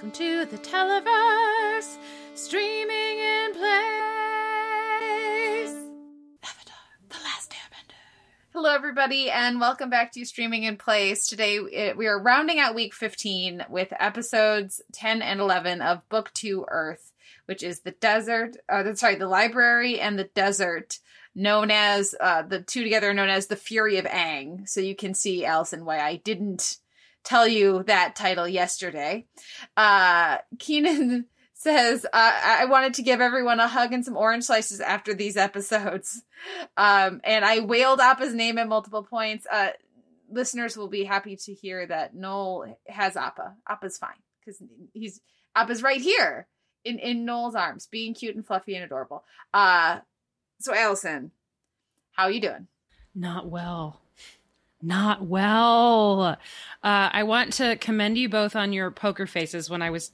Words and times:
Welcome 0.00 0.18
to 0.18 0.46
the 0.46 0.56
Televerse, 0.56 1.98
streaming 2.32 3.18
in 3.18 3.52
place. 3.52 3.68
Avatar, 6.42 6.74
The 7.10 7.18
Last 7.22 7.50
Airbender. 7.50 8.00
Hello, 8.54 8.74
everybody, 8.74 9.30
and 9.30 9.60
welcome 9.60 9.90
back 9.90 10.10
to 10.12 10.24
Streaming 10.24 10.62
in 10.62 10.78
Place. 10.78 11.26
Today, 11.26 11.56
it, 11.56 11.98
we 11.98 12.06
are 12.06 12.18
rounding 12.18 12.58
out 12.58 12.74
week 12.74 12.94
15 12.94 13.66
with 13.68 13.92
episodes 14.00 14.80
10 14.94 15.20
and 15.20 15.38
11 15.38 15.82
of 15.82 16.08
Book 16.08 16.30
2 16.32 16.64
Earth, 16.68 17.12
which 17.44 17.62
is 17.62 17.80
the 17.80 17.90
desert, 17.90 18.56
uh, 18.70 18.94
sorry, 18.94 19.16
the 19.16 19.28
library 19.28 20.00
and 20.00 20.18
the 20.18 20.30
desert, 20.34 20.98
known 21.34 21.70
as, 21.70 22.14
uh, 22.18 22.40
the 22.40 22.62
two 22.62 22.82
together 22.82 23.12
known 23.12 23.28
as 23.28 23.48
the 23.48 23.56
Fury 23.56 23.98
of 23.98 24.06
Aang. 24.06 24.66
So 24.66 24.80
you 24.80 24.96
can 24.96 25.12
see, 25.12 25.44
Allison, 25.44 25.84
why 25.84 26.00
I 26.00 26.16
didn't 26.16 26.78
tell 27.24 27.46
you 27.46 27.82
that 27.84 28.16
title 28.16 28.48
yesterday. 28.48 29.26
Uh, 29.76 30.38
Keenan 30.58 31.26
says, 31.54 32.04
uh, 32.04 32.08
I 32.12 32.64
wanted 32.66 32.94
to 32.94 33.02
give 33.02 33.20
everyone 33.20 33.60
a 33.60 33.68
hug 33.68 33.92
and 33.92 34.04
some 34.04 34.16
orange 34.16 34.44
slices 34.44 34.80
after 34.80 35.14
these 35.14 35.36
episodes. 35.36 36.22
Um, 36.78 37.20
and 37.22 37.44
I 37.44 37.60
wailed 37.60 38.00
Appa's 38.00 38.32
name 38.32 38.56
at 38.56 38.66
multiple 38.66 39.02
points. 39.02 39.46
Uh, 39.52 39.72
listeners 40.30 40.74
will 40.74 40.88
be 40.88 41.04
happy 41.04 41.36
to 41.36 41.52
hear 41.52 41.86
that 41.86 42.14
Noel 42.14 42.78
has 42.88 43.14
Appa. 43.14 43.56
Appa's 43.68 43.98
fine 43.98 44.22
because 44.40 44.62
he's 44.94 45.20
Appa's 45.54 45.82
right 45.82 46.00
here 46.00 46.46
in, 46.82 46.98
in 46.98 47.26
Noel's 47.26 47.54
arms, 47.54 47.88
being 47.90 48.14
cute 48.14 48.36
and 48.36 48.46
fluffy 48.46 48.74
and 48.74 48.84
adorable. 48.84 49.24
Uh, 49.52 49.98
so 50.60 50.74
Allison, 50.74 51.30
how 52.12 52.24
are 52.24 52.30
you 52.30 52.40
doing? 52.40 52.68
Not 53.14 53.50
well 53.50 54.00
not 54.82 55.22
well. 55.24 56.22
Uh, 56.22 56.36
I 56.82 57.22
want 57.24 57.52
to 57.54 57.76
commend 57.76 58.16
you 58.18 58.28
both 58.28 58.56
on 58.56 58.72
your 58.72 58.90
poker 58.90 59.26
faces 59.26 59.68
when 59.68 59.82
I 59.82 59.90
was 59.90 60.12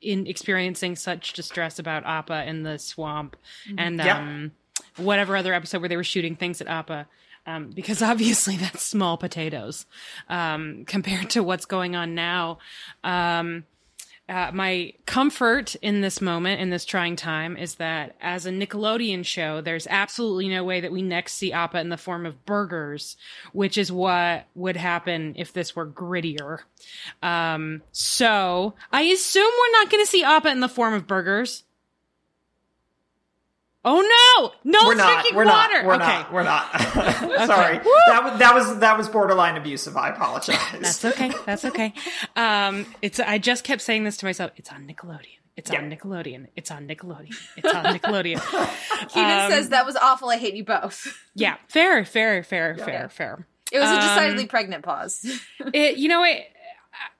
in 0.00 0.26
experiencing 0.26 0.96
such 0.96 1.32
distress 1.32 1.78
about 1.78 2.04
Appa 2.04 2.44
in 2.46 2.62
the 2.62 2.78
swamp 2.78 3.36
Mm-hmm. 3.68 3.78
and 3.78 4.00
um, 4.02 4.52
whatever 4.96 5.36
other 5.36 5.54
episode 5.54 5.80
where 5.80 5.88
they 5.88 5.96
were 5.96 6.04
shooting 6.04 6.36
things 6.36 6.60
at 6.60 6.66
Appa. 6.68 7.06
Um, 7.46 7.70
because 7.70 8.02
obviously 8.12 8.56
that's 8.56 8.82
small 8.82 9.16
potatoes 9.16 9.86
um, 10.28 10.84
compared 10.86 11.30
to 11.30 11.42
what's 11.42 11.64
going 11.66 11.96
on 11.96 12.14
now. 12.14 12.58
Um, 13.02 13.64
uh, 14.28 14.50
my 14.54 14.92
comfort 15.04 15.74
in 15.76 16.00
this 16.00 16.20
moment, 16.20 16.60
in 16.60 16.70
this 16.70 16.86
trying 16.86 17.14
time, 17.14 17.56
is 17.56 17.74
that 17.74 18.16
as 18.20 18.46
a 18.46 18.50
Nickelodeon 18.50 19.24
show, 19.24 19.60
there's 19.60 19.86
absolutely 19.88 20.48
no 20.48 20.64
way 20.64 20.80
that 20.80 20.92
we 20.92 21.02
next 21.02 21.34
see 21.34 21.52
Appa 21.52 21.78
in 21.78 21.90
the 21.90 21.98
form 21.98 22.24
of 22.24 22.46
burgers, 22.46 23.16
which 23.52 23.76
is 23.76 23.92
what 23.92 24.46
would 24.54 24.76
happen 24.76 25.34
if 25.36 25.52
this 25.52 25.76
were 25.76 25.86
grittier. 25.86 26.60
Um, 27.22 27.82
so 27.92 28.74
I 28.90 29.02
assume 29.02 29.44
we're 29.44 29.78
not 29.78 29.90
going 29.90 30.04
to 30.04 30.10
see 30.10 30.24
Appa 30.24 30.48
in 30.48 30.60
the 30.60 30.68
form 30.68 30.94
of 30.94 31.06
burgers. 31.06 31.64
Oh 33.86 34.00
no! 34.64 34.70
No 34.80 34.86
we're 34.88 34.94
not. 34.94 35.12
drinking 35.12 35.36
We're 35.36 35.44
water. 35.44 35.74
not. 35.82 35.84
We're 35.84 35.94
okay, 35.94 36.06
not. 36.06 36.32
We're 36.32 36.42
not. 36.42 36.80
Sorry. 37.46 37.78
That 37.78 38.20
was 38.24 38.38
that 38.38 38.54
was 38.54 38.78
that 38.80 38.96
was 38.96 39.08
borderline 39.08 39.56
abusive. 39.56 39.96
I 39.96 40.08
apologize. 40.10 40.58
That's 40.72 41.04
okay. 41.04 41.30
That's 41.44 41.64
okay. 41.66 41.92
Um, 42.36 42.86
it's. 43.02 43.20
I 43.20 43.38
just 43.38 43.62
kept 43.64 43.82
saying 43.82 44.04
this 44.04 44.16
to 44.18 44.24
myself. 44.26 44.52
It's 44.56 44.70
on 44.72 44.86
Nickelodeon. 44.86 45.26
It's 45.56 45.70
on 45.70 45.88
Nickelodeon. 45.90 46.48
It's 46.56 46.70
on 46.72 46.88
Nickelodeon. 46.88 47.36
It's 47.56 47.72
on 47.72 47.84
Nickelodeon. 47.84 48.40
Keenan 49.10 49.40
Um, 49.44 49.50
says, 49.52 49.68
That 49.68 49.86
was 49.86 49.94
awful. 49.94 50.28
I 50.28 50.36
hate 50.36 50.54
you 50.54 50.64
both. 50.64 51.16
yeah, 51.36 51.56
fair, 51.68 52.04
fair, 52.04 52.42
fair, 52.42 52.76
fair, 52.76 53.08
fair. 53.08 53.46
It 53.70 53.78
was 53.78 53.88
a 53.88 53.92
Um, 53.94 54.00
decidedly 54.00 54.46
pregnant 54.46 54.82
pause. 54.84 55.24
It. 55.72 55.96
You 55.98 56.08
know 56.08 56.24
it. 56.24 56.44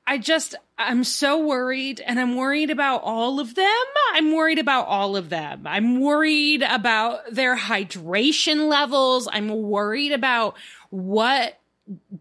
I 0.06 0.18
just. 0.18 0.54
I'm 0.76 1.04
so 1.04 1.46
worried, 1.46 2.00
and 2.04 2.18
I'm 2.18 2.34
worried 2.36 2.70
about 2.70 3.02
all 3.04 3.38
of 3.38 3.54
them. 3.54 3.84
I'm 4.12 4.34
worried 4.34 4.58
about 4.58 4.86
all 4.86 5.16
of 5.16 5.28
them. 5.30 5.66
I'm 5.66 6.00
worried 6.00 6.62
about 6.62 7.20
their 7.32 7.56
hydration 7.56 8.68
levels. 8.68 9.28
I'm 9.30 9.48
worried 9.48 10.12
about 10.12 10.56
what 10.90 11.58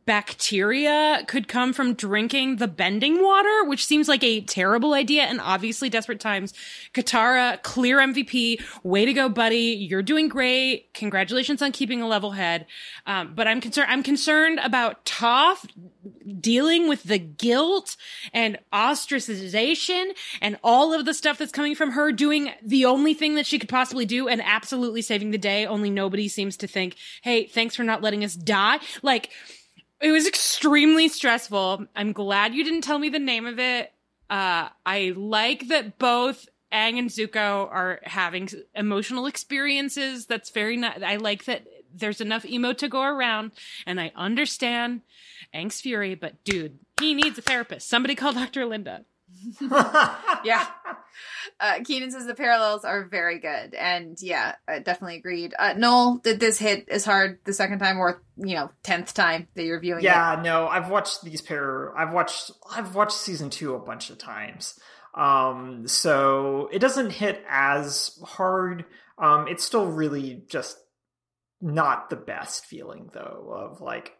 bacteria 0.06 1.24
could 1.28 1.48
come 1.48 1.72
from 1.72 1.94
drinking 1.94 2.58
the 2.58 2.68
bending 2.68 3.24
water, 3.24 3.64
which 3.64 3.86
seems 3.86 4.10
like 4.10 4.24
a 4.24 4.42
terrible 4.42 4.94
idea 4.94 5.24
and 5.24 5.40
obviously 5.40 5.90
desperate 5.90 6.20
times. 6.20 6.54
Katara, 6.94 7.62
clear 7.64 8.00
MVP. 8.00 8.62
Way 8.84 9.06
to 9.06 9.14
go, 9.14 9.30
buddy. 9.30 9.88
You're 9.88 10.04
doing 10.04 10.28
great. 10.28 10.94
Congratulations 10.94 11.62
on 11.62 11.72
keeping 11.72 12.02
a 12.02 12.08
level 12.08 12.32
head. 12.32 12.66
Um, 13.06 13.34
but 13.34 13.48
I'm 13.48 13.62
concerned, 13.62 13.90
I'm 13.90 14.04
concerned 14.04 14.60
about 14.62 15.06
Toph 15.06 15.66
dealing 16.42 16.90
with 16.90 17.04
the 17.04 17.18
guilt 17.18 17.96
and 18.34 18.58
ostracization 18.74 20.12
and 20.42 20.58
all 20.64 20.94
of 20.94 21.06
the 21.06 21.14
stuff 21.14 21.38
that's 21.38 21.52
coming 21.54 21.76
from 21.76 21.92
her 21.92 22.12
doing 22.12 22.52
the 22.62 22.84
only 22.84 23.14
thing 23.14 23.36
that 23.36 23.46
she 23.46 23.60
could 23.60 23.70
possibly 23.70 24.06
do 24.06 24.28
and 24.28 24.42
absolutely 24.44 25.02
saving 25.02 25.32
the 25.32 25.38
day. 25.38 25.66
Only 25.66 25.90
nobody 25.90 26.28
seems 26.28 26.58
to 26.58 26.68
think, 26.68 26.98
Hey, 27.22 27.48
thanks 27.48 27.78
for 27.78 27.84
not 27.84 28.02
letting 28.02 28.26
us 28.26 28.34
die. 28.34 28.80
Like, 29.02 29.30
it 30.02 30.12
was 30.12 30.28
extremely 30.28 31.08
stressful. 31.08 31.86
I'm 31.96 32.12
glad 32.12 32.54
you 32.54 32.64
didn't 32.64 32.82
tell 32.82 33.00
me 33.00 33.10
the 33.10 33.20
name 33.20 33.46
of 33.46 33.60
it. 33.60 33.92
Uh, 34.30 34.70
I 34.86 35.14
like 35.16 35.68
that 35.68 35.98
both 36.00 36.48
Aang 36.72 36.98
and 36.98 37.10
Zuko 37.10 37.70
are 37.72 38.00
having 38.04 38.50
emotional 38.74 39.28
experiences. 39.28 40.26
That's 40.26 40.50
very 40.50 40.76
nice. 40.76 41.02
I 41.06 41.18
like 41.18 41.46
that 41.46 41.66
there's 41.94 42.22
enough 42.22 42.46
emo 42.46 42.74
to 42.74 42.90
go 42.90 43.04
around, 43.04 43.52
and 43.86 44.02
I 44.02 44.12
understand 44.16 45.02
Aang's 45.54 45.80
fury, 45.82 46.16
but 46.16 46.44
dude, 46.44 46.80
he 47.00 47.14
needs 47.14 47.38
a 47.38 47.42
therapist. 47.42 47.88
Somebody 47.88 48.16
call 48.16 48.34
Dr. 48.34 48.66
Linda. 48.66 49.06
yeah. 50.44 50.68
Uh, 51.60 51.80
Keenan 51.84 52.12
says 52.12 52.26
the 52.26 52.36
parallels 52.36 52.86
are 52.86 53.06
very 53.06 53.40
good, 53.40 53.74
and 53.74 54.18
yeah, 54.22 54.56
I 54.68 54.80
definitely 54.80 55.18
agreed. 55.18 55.54
Uh, 55.58 55.74
Noel, 55.78 56.18
did 56.24 56.40
this 56.40 56.58
hit 56.58 56.90
as 56.90 57.06
hard 57.06 57.40
the 57.46 57.54
second 57.54 57.80
time, 57.80 58.00
or 58.00 58.24
you 58.38 58.56
know, 58.56 58.72
tenth 58.84 59.14
time 59.14 59.48
that 59.56 59.64
you're 59.64 59.80
viewing 59.80 60.00
it? 60.00 60.06
yeah. 60.06 60.40
No, 60.44 60.68
I've 60.68 60.90
watched 60.90 61.24
these 61.24 61.42
pair. 61.42 61.96
I've 61.98 62.14
watched. 62.14 62.52
I've 62.76 62.96
watched 62.96 63.18
season 63.18 63.50
two 63.50 63.76
a 63.76 63.80
bunch 63.80 64.10
of 64.10 64.18
times. 64.18 64.80
Um, 65.16 65.88
so 65.88 66.70
it 66.72 66.80
doesn't 66.80 67.12
hit 67.12 67.44
as 67.48 68.20
hard. 68.24 68.86
Um, 69.18 69.48
it's 69.48 69.64
still 69.64 69.86
really 69.88 70.44
just 70.50 70.78
not 71.62 72.10
the 72.10 72.16
best 72.16 72.66
feeling 72.66 73.10
though 73.14 73.70
of 73.72 73.80
like 73.80 74.14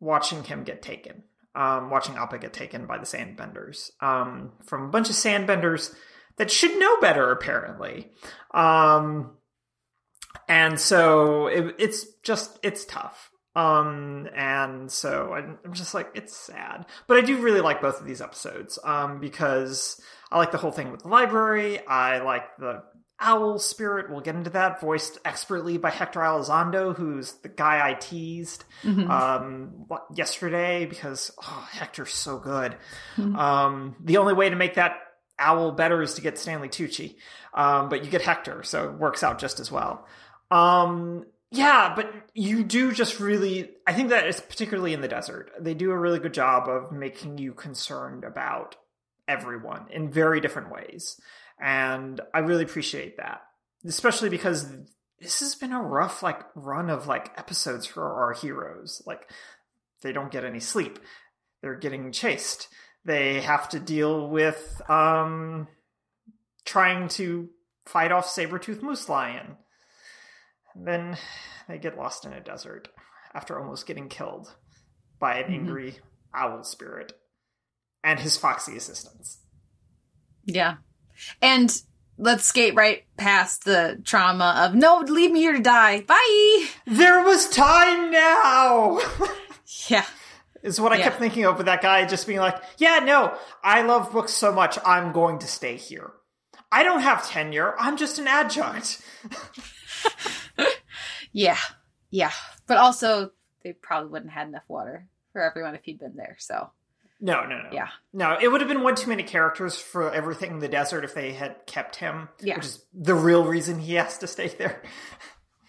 watching 0.00 0.42
him 0.44 0.64
get 0.64 0.82
taken. 0.82 1.24
Um, 1.54 1.90
watching 1.90 2.16
Appa 2.16 2.38
get 2.38 2.52
taken 2.52 2.86
by 2.86 2.98
the 2.98 3.04
sandbenders. 3.04 3.90
Um, 4.00 4.52
from 4.64 4.84
a 4.84 4.88
bunch 4.88 5.10
of 5.10 5.16
sandbenders 5.16 5.94
that 6.38 6.50
should 6.50 6.78
know 6.78 7.00
better 7.00 7.30
apparently. 7.30 8.10
Um, 8.52 9.36
and 10.48 10.78
so 10.78 11.46
it, 11.48 11.74
it's 11.78 12.06
just 12.22 12.58
it's 12.62 12.84
tough. 12.84 13.30
Um, 13.54 14.28
and 14.34 14.90
so 14.90 15.34
I'm, 15.34 15.58
I'm 15.64 15.74
just 15.74 15.92
like 15.92 16.10
it's 16.14 16.34
sad, 16.34 16.86
but 17.06 17.18
I 17.18 17.20
do 17.20 17.36
really 17.36 17.60
like 17.60 17.82
both 17.82 18.00
of 18.00 18.06
these 18.06 18.22
episodes. 18.22 18.78
Um, 18.82 19.20
because 19.20 20.00
I 20.30 20.38
like 20.38 20.52
the 20.52 20.58
whole 20.58 20.72
thing 20.72 20.90
with 20.90 21.02
the 21.02 21.08
library. 21.08 21.86
I 21.86 22.20
like 22.20 22.56
the 22.58 22.82
owl 23.22 23.58
spirit. 23.58 24.10
We'll 24.10 24.20
get 24.20 24.34
into 24.34 24.50
that, 24.50 24.80
voiced 24.80 25.18
expertly 25.24 25.78
by 25.78 25.90
Hector 25.90 26.20
Elizondo, 26.20 26.94
who's 26.94 27.32
the 27.34 27.48
guy 27.48 27.88
I 27.88 27.94
teased 27.94 28.64
um 28.84 29.86
yesterday 30.14 30.86
because 30.86 31.30
oh, 31.42 31.68
Hector's 31.70 32.12
so 32.12 32.38
good. 32.38 32.76
Um, 33.38 33.96
the 34.02 34.18
only 34.18 34.34
way 34.34 34.50
to 34.50 34.56
make 34.56 34.74
that 34.74 34.96
owl 35.38 35.72
better 35.72 36.02
is 36.02 36.14
to 36.14 36.20
get 36.20 36.38
Stanley 36.38 36.68
Tucci, 36.68 37.16
um, 37.54 37.88
but 37.88 38.04
you 38.04 38.10
get 38.10 38.22
Hector, 38.22 38.62
so 38.62 38.88
it 38.90 38.98
works 38.98 39.22
out 39.22 39.38
just 39.38 39.60
as 39.60 39.70
well. 39.70 40.06
Um, 40.50 41.26
yeah, 41.50 41.92
but 41.94 42.10
you 42.34 42.64
do 42.64 42.92
just 42.92 43.20
really. 43.20 43.70
I 43.86 43.92
think 43.92 44.08
that 44.08 44.26
it's 44.26 44.40
particularly 44.40 44.94
in 44.94 45.02
the 45.02 45.08
desert. 45.08 45.50
They 45.60 45.74
do 45.74 45.90
a 45.90 45.98
really 45.98 46.18
good 46.18 46.34
job 46.34 46.68
of 46.68 46.92
making 46.92 47.38
you 47.38 47.52
concerned 47.52 48.24
about 48.24 48.76
everyone 49.28 49.86
in 49.90 50.10
very 50.10 50.40
different 50.40 50.72
ways, 50.72 51.20
and 51.62 52.20
I 52.34 52.40
really 52.40 52.64
appreciate 52.64 53.18
that, 53.18 53.42
especially 53.86 54.28
because 54.28 54.68
this 55.20 55.38
has 55.38 55.54
been 55.54 55.72
a 55.72 55.80
rough 55.80 56.20
like 56.22 56.40
run 56.56 56.90
of 56.90 57.06
like 57.06 57.32
episodes 57.38 57.86
for 57.86 58.24
our 58.24 58.32
heroes. 58.32 59.00
Like 59.06 59.30
they 60.02 60.12
don't 60.12 60.32
get 60.32 60.44
any 60.44 60.58
sleep. 60.58 60.98
They're 61.62 61.76
getting 61.78 62.10
chased. 62.10 62.66
They 63.04 63.40
have 63.40 63.68
to 63.68 63.78
deal 63.78 64.28
with 64.28 64.82
um 64.90 65.68
trying 66.64 67.08
to 67.08 67.48
fight 67.86 68.10
off 68.12 68.28
saber-toothed 68.28 68.82
moose 68.82 69.08
lion. 69.08 69.56
And 70.74 70.86
then 70.86 71.16
they 71.68 71.78
get 71.78 71.96
lost 71.96 72.24
in 72.24 72.32
a 72.32 72.40
desert 72.40 72.88
after 73.34 73.58
almost 73.58 73.86
getting 73.86 74.08
killed 74.08 74.52
by 75.20 75.38
an 75.38 75.52
angry 75.52 75.98
owl 76.34 76.64
spirit 76.64 77.12
and 78.02 78.18
his 78.18 78.36
foxy 78.36 78.76
assistants. 78.76 79.38
Yeah. 80.44 80.76
And 81.40 81.82
let's 82.18 82.44
skate 82.44 82.74
right 82.74 83.04
past 83.16 83.64
the 83.64 84.00
trauma 84.04 84.64
of 84.66 84.74
no, 84.74 84.98
leave 84.98 85.30
me 85.32 85.40
here 85.40 85.52
to 85.54 85.60
die. 85.62 86.02
Bye. 86.02 86.66
There 86.86 87.22
was 87.24 87.48
time 87.48 88.10
now. 88.10 89.00
Yeah. 89.88 90.04
is 90.62 90.78
what 90.80 90.92
I 90.92 90.96
Yeah. 90.98 91.04
kept 91.04 91.18
thinking 91.18 91.44
of 91.46 91.56
with 91.56 91.66
that 91.66 91.80
guy 91.82 92.04
just 92.06 92.26
being 92.26 92.38
like, 92.38 92.62
yeah, 92.76 92.98
no, 93.02 93.36
I 93.64 93.82
love 93.82 94.12
books 94.12 94.32
so 94.32 94.52
much, 94.52 94.78
I'm 94.84 95.12
going 95.12 95.38
to 95.40 95.46
stay 95.46 95.76
here. 95.76 96.12
I 96.70 96.82
don't 96.82 97.00
have 97.00 97.26
tenure. 97.26 97.74
I'm 97.78 97.96
just 97.96 98.18
an 98.18 98.28
adjunct. 98.28 99.00
Yeah, 101.32 101.56
yeah. 102.10 102.32
But 102.66 102.76
also, 102.76 103.30
they 103.64 103.72
probably 103.72 104.10
wouldn't 104.10 104.30
have 104.32 104.40
had 104.42 104.48
enough 104.48 104.68
water 104.68 105.06
for 105.32 105.40
everyone 105.42 105.74
if 105.74 105.82
he'd 105.84 105.98
been 105.98 106.16
there. 106.16 106.36
So 106.38 106.70
No, 107.24 107.44
no, 107.44 107.62
no. 107.62 107.68
Yeah. 107.72 107.86
No, 108.12 108.36
it 108.38 108.48
would 108.48 108.60
have 108.60 108.68
been 108.68 108.82
one 108.82 108.96
too 108.96 109.08
many 109.08 109.22
characters 109.22 109.78
for 109.78 110.12
everything 110.12 110.50
in 110.50 110.58
the 110.58 110.68
desert 110.68 111.04
if 111.04 111.14
they 111.14 111.32
had 111.32 111.64
kept 111.66 111.94
him. 111.94 112.28
Yeah. 112.40 112.56
Which 112.56 112.64
is 112.64 112.84
the 112.92 113.14
real 113.14 113.44
reason 113.44 113.78
he 113.78 113.94
has 113.94 114.18
to 114.18 114.26
stay 114.26 114.48
there. 114.48 114.82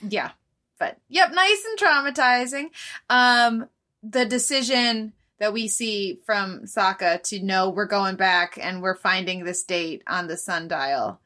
yeah. 0.01 0.31
But 0.79 0.97
yep, 1.09 1.31
nice 1.31 1.63
and 1.69 1.79
traumatizing. 1.79 2.65
Um, 3.07 3.69
the 4.01 4.25
decision 4.25 5.13
that 5.37 5.53
we 5.53 5.67
see 5.67 6.19
from 6.25 6.63
Sokka 6.63 7.21
to 7.29 7.43
know 7.43 7.69
we're 7.69 7.85
going 7.85 8.15
back 8.15 8.57
and 8.59 8.81
we're 8.81 8.95
finding 8.95 9.43
this 9.43 9.63
date 9.63 10.01
on 10.07 10.25
the 10.25 10.37
sundial 10.37 11.19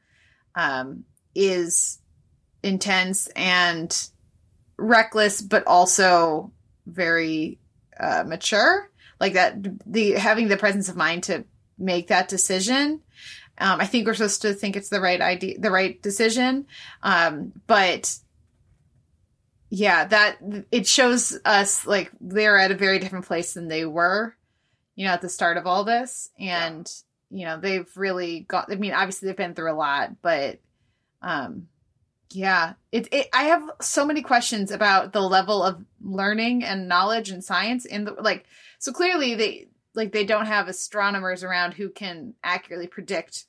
um, 0.54 1.04
is 1.34 2.00
intense 2.62 3.28
and 3.28 3.96
reckless, 4.76 5.40
but 5.40 5.66
also 5.66 6.52
very 6.86 7.58
uh, 7.98 8.24
mature. 8.26 8.90
Like 9.20 9.34
that, 9.34 9.56
the 9.86 10.12
having 10.12 10.48
the 10.48 10.56
presence 10.56 10.88
of 10.88 10.96
mind 10.96 11.24
to 11.24 11.44
make 11.78 12.08
that 12.08 12.28
decision. 12.28 13.02
Um, 13.60 13.80
I 13.80 13.86
think 13.86 14.06
we're 14.06 14.14
supposed 14.14 14.42
to 14.42 14.54
think 14.54 14.76
it's 14.76 14.88
the 14.88 15.00
right 15.00 15.20
idea, 15.20 15.58
the 15.58 15.70
right 15.70 16.00
decision. 16.00 16.66
Um, 17.02 17.52
but 17.66 18.16
yeah, 19.70 20.04
that 20.06 20.38
it 20.70 20.86
shows 20.86 21.38
us 21.44 21.86
like 21.86 22.10
they're 22.20 22.58
at 22.58 22.70
a 22.70 22.76
very 22.76 22.98
different 22.98 23.26
place 23.26 23.54
than 23.54 23.68
they 23.68 23.84
were, 23.84 24.34
you 24.94 25.06
know, 25.06 25.12
at 25.12 25.20
the 25.20 25.28
start 25.28 25.56
of 25.56 25.66
all 25.66 25.84
this. 25.84 26.30
And, 26.38 26.90
you 27.30 27.44
know, 27.44 27.58
they've 27.58 27.90
really 27.96 28.40
got, 28.40 28.72
I 28.72 28.76
mean, 28.76 28.94
obviously 28.94 29.26
they've 29.26 29.36
been 29.36 29.54
through 29.54 29.72
a 29.72 29.74
lot, 29.74 30.22
but, 30.22 30.60
um, 31.20 31.66
yeah, 32.30 32.74
it, 32.92 33.08
it, 33.12 33.28
I 33.32 33.44
have 33.44 33.62
so 33.80 34.04
many 34.04 34.22
questions 34.22 34.70
about 34.70 35.12
the 35.12 35.20
level 35.20 35.62
of 35.62 35.84
learning 36.02 36.64
and 36.64 36.88
knowledge 36.88 37.30
and 37.30 37.42
science 37.42 37.84
in 37.84 38.04
the, 38.04 38.12
like, 38.12 38.44
so 38.78 38.92
clearly 38.92 39.34
they, 39.34 39.68
like, 39.94 40.12
they 40.12 40.24
don't 40.24 40.46
have 40.46 40.68
astronomers 40.68 41.42
around 41.42 41.74
who 41.74 41.88
can 41.88 42.34
accurately 42.44 42.86
predict 42.86 43.46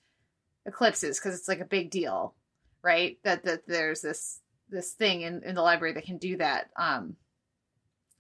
eclipses 0.65 1.19
because 1.19 1.37
it's 1.37 1.47
like 1.47 1.59
a 1.59 1.65
big 1.65 1.91
deal, 1.91 2.35
right? 2.81 3.17
That, 3.23 3.43
that 3.43 3.67
there's 3.67 4.01
this, 4.01 4.39
this 4.69 4.91
thing 4.91 5.21
in, 5.21 5.43
in 5.43 5.55
the 5.55 5.61
library 5.61 5.93
that 5.93 6.05
can 6.05 6.17
do 6.17 6.37
that. 6.37 6.69
Um, 6.77 7.17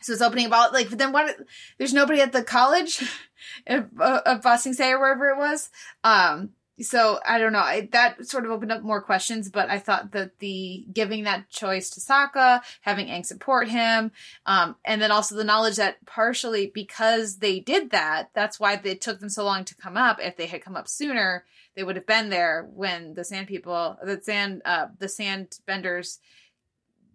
so 0.01 0.13
it's 0.13 0.21
opening 0.21 0.45
about 0.45 0.73
like, 0.73 0.89
but 0.89 0.97
then 0.97 1.11
what? 1.11 1.35
There's 1.77 1.93
nobody 1.93 2.21
at 2.21 2.31
the 2.31 2.43
college 2.43 3.01
of, 3.67 3.89
of 3.99 4.41
Ba 4.41 4.57
Sing 4.57 4.73
Se 4.73 4.91
or 4.91 4.99
wherever 4.99 5.29
it 5.29 5.37
was. 5.37 5.69
Um, 6.03 6.51
so 6.81 7.19
I 7.25 7.37
don't 7.37 7.53
know. 7.53 7.59
I, 7.59 7.89
that 7.91 8.25
sort 8.25 8.45
of 8.45 8.51
opened 8.51 8.71
up 8.71 8.81
more 8.81 9.01
questions, 9.01 9.49
but 9.49 9.69
I 9.69 9.79
thought 9.79 10.11
that 10.11 10.39
the 10.39 10.85
giving 10.91 11.23
that 11.23 11.49
choice 11.49 11.89
to 11.91 11.99
Sokka, 11.99 12.61
having 12.81 13.07
Aang 13.07 13.25
support 13.25 13.67
him, 13.67 14.11
um, 14.45 14.75
and 14.85 15.01
then 15.01 15.11
also 15.11 15.35
the 15.35 15.43
knowledge 15.43 15.75
that 15.77 16.03
partially 16.05 16.71
because 16.73 17.37
they 17.37 17.59
did 17.59 17.91
that, 17.91 18.29
that's 18.33 18.59
why 18.59 18.79
it 18.83 19.01
took 19.01 19.19
them 19.19 19.29
so 19.29 19.43
long 19.43 19.65
to 19.65 19.75
come 19.75 19.97
up. 19.97 20.19
If 20.21 20.37
they 20.37 20.47
had 20.47 20.63
come 20.63 20.75
up 20.75 20.87
sooner, 20.87 21.45
they 21.75 21.83
would 21.83 21.95
have 21.95 22.07
been 22.07 22.29
there 22.29 22.67
when 22.73 23.13
the 23.13 23.23
Sand 23.23 23.47
People, 23.47 23.97
the 24.03 24.21
Sand, 24.21 24.61
uh, 24.65 24.87
the 24.97 25.09
Sand 25.09 25.59
Benders 25.65 26.19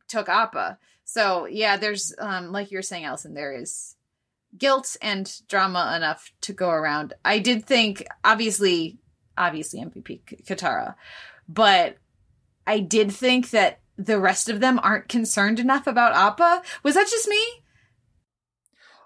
took 0.08 0.28
Appa. 0.28 0.78
So 1.05 1.46
yeah, 1.46 1.76
there's 1.76 2.14
um, 2.19 2.52
like 2.52 2.70
you 2.70 2.78
were 2.78 2.82
saying, 2.82 3.05
Allison, 3.05 3.34
there 3.34 3.52
is 3.52 3.96
guilt 4.56 4.96
and 5.02 5.40
drama 5.49 5.94
enough 5.96 6.32
to 6.43 6.52
go 6.52 6.70
around. 6.70 7.12
I 7.25 7.38
did 7.38 7.67
think, 7.67 8.06
obviously, 8.22 8.99
obviously 9.36 9.81
MVP 9.81 10.44
Katara, 10.44 10.94
but 11.48 11.96
I 12.66 12.81
did 12.81 13.12
think 13.12 13.50
that 13.50 13.81
the 13.96 14.19
rest 14.19 14.48
of 14.48 14.60
them 14.60 14.81
aren't 14.82 15.08
concerned 15.08 15.60
enough 15.60 15.86
about 15.86 16.14
Appa. 16.14 16.62
Was 16.82 16.94
that 16.94 17.08
just 17.08 17.28
me? 17.28 17.42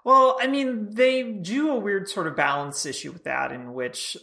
Well, 0.03 0.37
I 0.41 0.47
mean, 0.47 0.93
they 0.95 1.23
do 1.23 1.69
a 1.71 1.79
weird 1.79 2.09
sort 2.09 2.27
of 2.27 2.35
balance 2.35 2.85
issue 2.85 3.11
with 3.11 3.25
that 3.25 3.51
in 3.51 3.73
which 3.73 4.17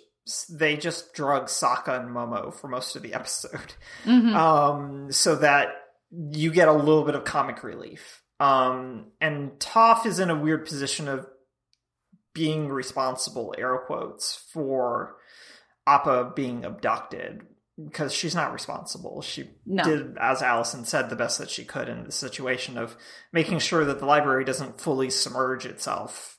they 0.50 0.76
just 0.76 1.14
drug 1.14 1.46
Sokka 1.46 2.00
and 2.00 2.10
Momo 2.10 2.52
for 2.52 2.66
most 2.68 2.96
of 2.96 3.02
the 3.02 3.14
episode. 3.14 3.74
Mhm. 4.04 4.34
um, 4.34 5.12
so 5.12 5.36
that 5.36 5.68
you 6.10 6.50
get 6.50 6.68
a 6.68 6.72
little 6.72 7.04
bit 7.04 7.14
of 7.14 7.24
comic 7.24 7.62
relief. 7.62 8.22
Um, 8.40 9.12
and 9.20 9.52
Toph 9.60 10.06
is 10.06 10.18
in 10.18 10.30
a 10.30 10.36
weird 10.38 10.66
position 10.66 11.08
of 11.08 11.26
being 12.34 12.68
responsible, 12.68 13.54
air 13.56 13.78
quotes, 13.78 14.34
for 14.52 15.16
Appa 15.86 16.32
being 16.34 16.64
abducted 16.64 17.42
because 17.82 18.12
she's 18.12 18.34
not 18.34 18.52
responsible. 18.52 19.20
She 19.22 19.50
No. 19.66 19.84
did, 19.84 20.16
as 20.18 20.40
Allison 20.42 20.84
said, 20.84 21.10
the 21.10 21.16
best 21.16 21.38
that 21.38 21.50
she 21.50 21.64
could 21.64 21.88
in 21.88 22.04
the 22.04 22.12
situation 22.12 22.78
of 22.78 22.96
making 23.32 23.58
sure 23.58 23.84
that 23.84 23.98
the 23.98 24.06
library 24.06 24.44
doesn't 24.44 24.80
fully 24.80 25.10
submerge 25.10 25.66
itself. 25.66 26.38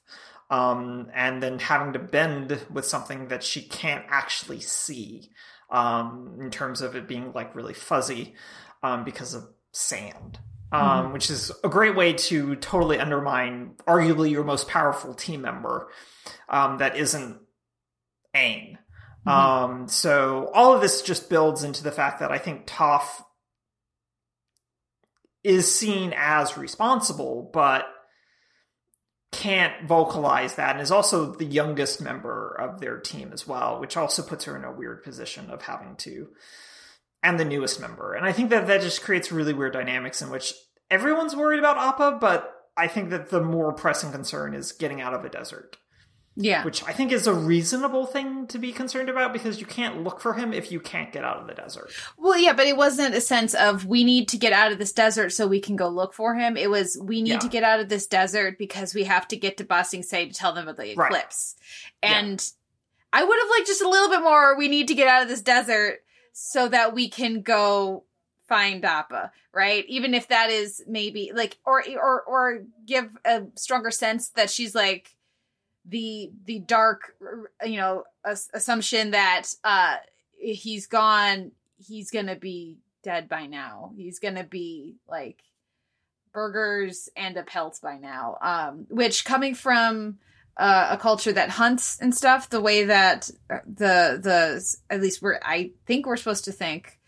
Um, 0.50 1.12
and 1.14 1.44
then 1.44 1.60
having 1.60 1.94
to 1.94 2.00
bend 2.00 2.66
with 2.72 2.86
something 2.86 3.28
that 3.28 3.44
she 3.44 3.62
can't 3.62 4.06
actually 4.08 4.62
see 4.62 5.30
um, 5.70 6.38
in 6.40 6.50
terms 6.52 6.82
of 6.82 6.96
it 6.96 7.08
being 7.08 7.34
like 7.34 7.54
really 7.54 7.74
fuzzy 7.74 8.34
um, 8.82 9.04
because 9.04 9.34
of 9.34 9.46
sand, 9.74 10.40
um, 10.72 11.12
which 11.12 11.30
is 11.30 11.52
a 11.64 11.70
great 11.70 11.96
way 11.98 12.14
to 12.14 12.56
totally 12.56 12.98
undermine 12.98 13.72
arguably 13.86 14.32
your 14.32 14.46
most 14.46 14.70
powerful 14.70 15.14
team 15.14 15.42
member 15.42 15.90
um, 16.48 16.78
that 16.78 16.96
isn't 16.96 17.40
Aang. 18.34 18.78
Mhm. 19.28 19.32
Um, 19.32 19.88
so 19.88 20.50
all 20.54 20.74
of 20.74 20.82
this 20.82 21.02
just 21.02 21.30
builds 21.30 21.64
into 21.64 21.84
the 21.84 21.92
fact 21.92 22.20
that 22.20 22.32
I 22.32 22.38
think 22.38 22.66
Toph 22.66 23.24
is 25.44 25.74
seen 25.74 26.14
as 26.16 26.58
responsible, 26.58 27.50
but 27.54 27.88
can't 29.32 29.88
vocalize 29.88 30.56
that, 30.56 30.72
and 30.72 30.82
is 30.82 30.92
also 30.92 31.34
the 31.34 31.46
youngest 31.46 32.02
member 32.02 32.56
of 32.60 32.80
their 32.80 32.98
team 33.00 33.32
as 33.34 33.46
well, 33.46 33.80
which 33.80 33.98
also 33.98 34.24
puts 34.24 34.46
her 34.46 34.56
in 34.56 34.64
a 34.64 34.72
weird 34.72 35.04
position 35.04 35.50
of 35.52 35.64
having 35.64 35.96
to, 35.98 36.30
and 37.22 37.40
the 37.40 37.46
newest 37.46 37.80
member. 37.80 38.14
And 38.14 38.26
I 38.26 38.32
think 38.32 38.50
that 38.50 38.68
that 38.68 38.82
just 38.82 39.04
creates 39.04 39.32
really 39.32 39.54
weird 39.54 39.74
dynamics 39.74 40.22
in 40.22 40.30
which 40.30 40.54
everyone's 40.90 41.36
worried 41.36 41.60
about 41.60 41.78
Appa, 41.78 42.18
but 42.20 42.54
I 42.78 42.88
think 42.88 43.10
that 43.10 43.30
the 43.30 43.42
more 43.42 43.74
pressing 43.74 44.12
concern 44.12 44.54
is 44.54 44.72
getting 44.72 45.02
out 45.02 45.14
of 45.14 45.26
a 45.26 45.30
desert 45.30 45.78
yeah. 46.40 46.64
which 46.64 46.84
I 46.84 46.94
think 46.94 47.12
is 47.12 47.26
a 47.26 47.34
reasonable 47.34 48.06
thing 48.06 48.46
to 48.48 48.60
be 48.60 48.72
concerned 48.72 49.10
about 49.10 49.34
because 49.34 49.60
you 49.60 49.66
can't 49.66 50.04
look 50.04 50.22
for 50.22 50.36
him 50.36 50.54
if 50.54 50.72
you 50.72 50.80
can't 50.80 51.12
get 51.12 51.24
out 51.24 51.38
of 51.38 51.48
the 51.48 51.54
desert. 51.56 51.92
Well, 52.18 52.38
yeah, 52.38 52.54
but 52.54 52.68
it 52.68 52.78
wasn't 52.78 53.16
a 53.16 53.22
sense 53.22 53.56
of 53.56 53.86
we 53.88 54.04
need 54.04 54.28
to 54.30 54.38
get 54.38 54.54
out 54.54 54.72
of 54.72 54.78
this 54.78 54.94
desert 54.94 55.32
so 55.32 55.48
we 55.48 55.60
can 55.60 55.76
go 55.76 55.90
look 55.90 56.14
for 56.14 56.36
him. 56.36 56.56
It 56.56 56.70
was 56.70 56.98
we 57.02 57.22
need 57.24 57.32
Yeah. 57.32 57.40
to 57.40 57.50
get 57.50 57.64
out 57.64 57.80
of 57.80 57.90
this 57.90 58.06
desert 58.06 58.58
because 58.60 58.94
we 58.94 59.04
have 59.06 59.28
to 59.30 59.36
get 59.36 59.58
to 59.58 59.64
Ba 59.64 59.84
Sing 59.84 60.04
Se 60.04 60.28
to 60.28 60.34
tell 60.34 60.54
them 60.54 60.68
about 60.68 60.78
the 60.78 60.94
Right. 60.96 61.12
eclipse. 61.12 61.56
And 62.04 62.48
I 63.12 63.24
would 63.24 63.40
have 63.40 63.50
liked 63.50 63.68
just 63.68 63.82
a 63.82 63.90
little 63.90 64.10
bit 64.10 64.22
more. 64.22 64.56
We 64.56 64.68
need 64.68 64.88
to 64.90 64.94
get 64.96 65.08
out 65.08 65.24
of 65.24 65.28
this 65.30 65.42
desert 65.42 66.04
so 66.34 66.68
that 66.68 66.94
we 66.94 67.10
can 67.10 67.42
go 67.42 68.04
find 68.48 68.86
Appa, 68.86 69.32
right? 69.54 69.84
Even 69.88 70.14
if 70.14 70.28
that 70.28 70.50
is 70.50 70.84
maybe 70.88 71.32
like 71.34 71.58
or 71.66 71.84
or 72.00 72.22
or 72.22 72.64
give 72.86 73.10
a 73.26 73.44
stronger 73.56 73.92
sense 73.92 74.30
that 74.30 74.50
she's 74.52 74.76
like 74.76 75.16
the 75.88 76.32
the 76.46 76.60
dark 76.60 77.16
you 77.64 77.78
know 77.78 78.04
assumption 78.26 79.12
that 79.12 79.48
uh 79.64 79.96
he's 80.38 80.88
gone 80.88 81.52
he's 81.78 82.12
gonna 82.12 82.36
be 82.36 82.78
dead 83.04 83.30
by 83.30 83.46
now. 83.46 83.92
He's 83.96 84.20
gonna 84.20 84.44
be 84.44 84.98
like 85.08 85.42
burgers 86.34 87.10
and 87.16 87.38
a 87.38 87.44
pelt 87.44 87.80
by 87.82 87.98
now. 87.98 88.38
Um 88.42 88.86
which 88.90 89.26
coming 89.26 89.56
from 89.56 90.20
uh, 90.58 90.90
a 90.92 90.98
culture 90.98 91.32
that 91.32 91.52
hunts 91.52 92.00
and 92.02 92.16
stuff 92.16 92.50
the 92.50 92.60
way 92.60 92.86
that 92.86 93.30
uh, 93.50 93.60
the 93.68 94.20
the 94.22 94.76
at 94.90 95.00
least 95.00 95.22
we're 95.22 95.40
i 95.44 95.70
think 95.86 96.08
we're 96.08 96.18
supposed 96.18 96.46
to 96.46 96.52
think 96.52 97.00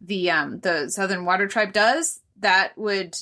the 0.00 0.28
um 0.28 0.58
the 0.60 0.88
southern 0.90 1.24
water 1.24 1.46
tribe 1.46 1.72
does 1.72 2.20
that 2.40 2.76
would 2.76 3.16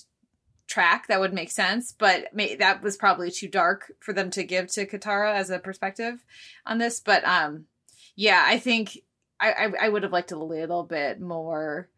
track 0.67 1.07
that 1.09 1.21
would 1.21 1.35
make 1.35 1.51
sense 1.51 1.93
but 1.93 2.33
may, 2.35 2.55
that 2.57 2.83
was 2.83 2.97
probably 2.97 3.31
too 3.31 3.49
dark 3.49 3.93
for 4.01 4.13
them 4.13 4.31
to 4.31 4.43
give 4.43 4.67
to 4.69 4.87
katara 4.87 5.35
as 5.35 5.51
a 5.51 5.59
perspective 5.59 6.25
on 6.67 6.79
this. 6.79 7.01
But 7.01 7.25
um 7.25 7.67
yeah 8.17 8.45
i 8.47 8.59
think 8.59 8.99
i 9.41 9.53
i, 9.53 9.73
I 9.83 9.89
would 9.89 10.03
have 10.03 10.13
liked 10.13 10.33
a 10.33 10.39
little 10.39 10.85
bit 10.85 11.21
more 11.21 11.89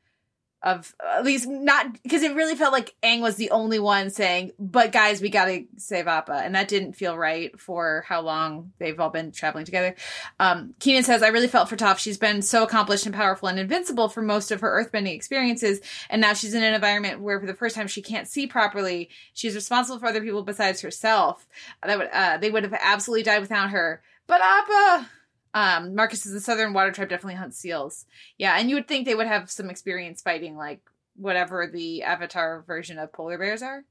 of 0.62 0.94
at 1.04 1.25
least 1.25 1.46
not 1.46 2.02
because 2.02 2.22
it 2.22 2.34
really 2.34 2.56
felt 2.56 2.72
like 2.72 2.94
Aang 3.02 3.20
was 3.20 3.36
the 3.36 3.50
only 3.50 3.78
one 3.78 4.10
saying, 4.10 4.52
"But 4.58 4.90
guys, 4.90 5.20
we 5.20 5.28
gotta 5.28 5.64
save 5.76 6.08
Appa," 6.08 6.32
and 6.32 6.54
that 6.54 6.68
didn't 6.68 6.94
feel 6.94 7.16
right 7.16 7.58
for 7.60 8.04
how 8.08 8.20
long 8.20 8.72
they've 8.78 8.98
all 8.98 9.10
been 9.10 9.32
traveling 9.32 9.64
together. 9.64 9.94
Um, 10.40 10.75
Keenan 10.80 11.04
says, 11.04 11.22
"I 11.22 11.28
really 11.28 11.48
felt 11.48 11.68
for 11.68 11.76
Toph. 11.76 11.98
She's 11.98 12.18
been 12.18 12.42
so 12.42 12.64
accomplished 12.64 13.06
and 13.06 13.14
powerful 13.14 13.48
and 13.48 13.58
invincible 13.58 14.08
for 14.08 14.22
most 14.22 14.50
of 14.50 14.60
her 14.60 14.82
earthbending 14.82 15.14
experiences, 15.14 15.80
and 16.10 16.20
now 16.20 16.32
she's 16.32 16.54
in 16.54 16.62
an 16.62 16.75
environment 16.75 17.20
where, 17.20 17.38
for 17.38 17.46
the 17.46 17.54
first 17.54 17.76
time, 17.76 17.86
she 17.86 18.02
can't 18.02 18.28
see 18.28 18.46
properly. 18.46 19.08
She's 19.34 19.54
responsible 19.54 19.98
for 19.98 20.06
other 20.06 20.22
people 20.22 20.42
besides 20.42 20.80
herself. 20.80 21.46
That 21.84 21.98
would 21.98 22.08
uh, 22.12 22.38
they 22.38 22.50
would 22.50 22.64
have 22.64 22.75
absolutely 22.80 23.22
died 23.25 23.40
without 23.40 23.70
her. 23.70 24.02
But 24.26 24.40
Appa." 24.42 25.10
Um, 25.56 25.94
Marcus 25.94 26.22
says 26.22 26.32
the 26.32 26.40
Southern 26.40 26.75
Water 26.75 26.92
Tribe 26.92 27.08
definitely 27.08 27.36
hunts 27.36 27.56
seals. 27.56 28.04
Yeah, 28.36 28.58
and 28.58 28.68
you 28.68 28.76
would 28.76 28.86
think 28.86 29.06
they 29.06 29.14
would 29.14 29.26
have 29.26 29.50
some 29.50 29.70
experience 29.70 30.20
fighting 30.20 30.54
like 30.54 30.80
whatever 31.16 31.66
the 31.66 32.02
Avatar 32.02 32.62
version 32.66 32.98
of 32.98 33.10
polar 33.10 33.38
bears 33.38 33.62
are, 33.62 33.82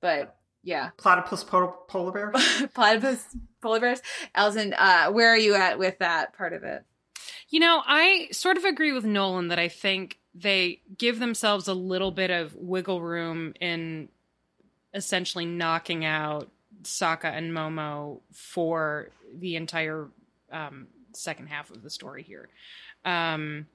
but 0.00 0.34
yeah, 0.64 0.90
platypus 0.96 1.44
po- 1.44 1.78
polar 1.86 2.10
bear, 2.10 2.32
platypus 2.74 3.24
polar 3.62 3.78
bears. 3.78 4.02
Allison, 4.34 4.74
uh, 4.76 5.06
where 5.12 5.28
are 5.28 5.38
you 5.38 5.54
at 5.54 5.78
with 5.78 6.00
that 6.00 6.36
part 6.36 6.52
of 6.52 6.64
it? 6.64 6.82
You 7.48 7.60
know, 7.60 7.80
I 7.86 8.26
sort 8.32 8.56
of 8.56 8.64
agree 8.64 8.90
with 8.90 9.04
Nolan 9.04 9.48
that 9.48 9.58
I 9.60 9.68
think 9.68 10.18
they 10.34 10.80
give 10.98 11.20
themselves 11.20 11.68
a 11.68 11.74
little 11.74 12.10
bit 12.10 12.32
of 12.32 12.56
wiggle 12.56 13.00
room 13.00 13.54
in 13.60 14.08
essentially 14.92 15.46
knocking 15.46 16.04
out 16.04 16.50
Sokka 16.82 17.26
and 17.32 17.52
Momo 17.52 18.20
for 18.32 19.10
the 19.32 19.54
entire 19.54 20.08
um, 20.50 20.88
second 21.16 21.48
half 21.48 21.70
of 21.70 21.82
the 21.82 21.90
story 21.90 22.22
here. 22.22 22.48
Um, 23.04 23.66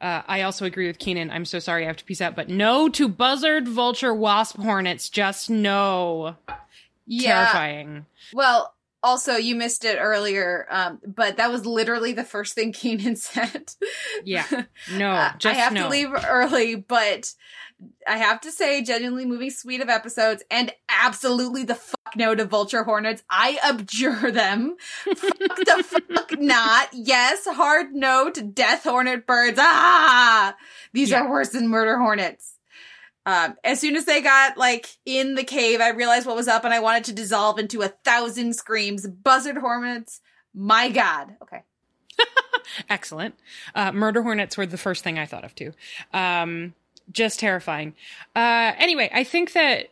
uh, 0.00 0.22
I 0.26 0.42
also 0.42 0.66
agree 0.66 0.86
with 0.86 0.98
Keenan. 0.98 1.30
I'm 1.30 1.44
so 1.44 1.58
sorry 1.58 1.84
I 1.84 1.86
have 1.86 1.96
to 1.96 2.04
peace 2.04 2.20
out, 2.20 2.36
but 2.36 2.48
no 2.48 2.88
to 2.90 3.08
buzzard, 3.08 3.66
vulture, 3.66 4.14
wasp, 4.14 4.58
hornets. 4.58 5.08
Just 5.08 5.48
no. 5.48 6.36
Yeah. 7.06 7.46
Terrifying. 7.46 8.06
Well, 8.32 8.74
also 9.02 9.36
you 9.36 9.54
missed 9.54 9.84
it 9.84 9.96
earlier, 9.98 10.66
um, 10.68 11.00
but 11.06 11.36
that 11.38 11.50
was 11.50 11.64
literally 11.64 12.12
the 12.12 12.24
first 12.24 12.54
thing 12.54 12.72
Keenan 12.74 13.16
said. 13.16 13.72
yeah. 14.24 14.46
No. 14.92 15.12
Uh, 15.12 15.32
I 15.44 15.52
have 15.54 15.72
no. 15.72 15.84
to 15.84 15.88
leave 15.88 16.12
early, 16.28 16.76
but 16.76 17.32
I 18.06 18.18
have 18.18 18.40
to 18.42 18.52
say, 18.52 18.82
genuinely 18.82 19.26
moving 19.26 19.50
suite 19.50 19.80
of 19.80 19.88
episodes, 19.88 20.42
and 20.50 20.72
absolutely 20.88 21.64
the 21.64 21.74
fuck 22.16 22.26
no 22.26 22.34
to 22.34 22.44
vulture 22.44 22.84
hornets. 22.84 23.22
I 23.28 23.58
abjure 23.62 24.30
them. 24.30 24.76
fuck 25.04 25.38
the 25.38 25.84
fuck 25.86 26.30
not. 26.38 26.88
Yes, 26.92 27.46
hard 27.46 27.94
no 27.94 28.30
to 28.30 28.42
death 28.42 28.84
hornet 28.84 29.26
birds. 29.26 29.58
Ah, 29.60 30.56
these 30.92 31.10
yeah. 31.10 31.22
are 31.22 31.30
worse 31.30 31.50
than 31.50 31.68
murder 31.68 31.98
hornets. 31.98 32.54
Um, 33.24 33.56
as 33.64 33.80
soon 33.80 33.96
as 33.96 34.04
they 34.04 34.22
got 34.22 34.56
like 34.56 34.86
in 35.04 35.34
the 35.34 35.44
cave, 35.44 35.80
I 35.80 35.90
realized 35.90 36.26
what 36.26 36.36
was 36.36 36.48
up, 36.48 36.64
and 36.64 36.72
I 36.72 36.80
wanted 36.80 37.04
to 37.04 37.12
dissolve 37.12 37.58
into 37.58 37.82
a 37.82 37.88
thousand 37.88 38.54
screams. 38.54 39.06
Buzzard 39.06 39.58
hornets. 39.58 40.20
My 40.54 40.88
God. 40.88 41.36
Okay. 41.42 41.62
Excellent. 42.88 43.34
Uh, 43.74 43.92
murder 43.92 44.22
hornets 44.22 44.56
were 44.56 44.66
the 44.66 44.78
first 44.78 45.04
thing 45.04 45.18
I 45.18 45.26
thought 45.26 45.44
of 45.44 45.54
too. 45.54 45.72
Um, 46.12 46.74
just 47.12 47.40
terrifying. 47.40 47.94
Uh, 48.34 48.72
anyway, 48.78 49.10
I 49.12 49.22
think 49.24 49.52
that 49.52 49.90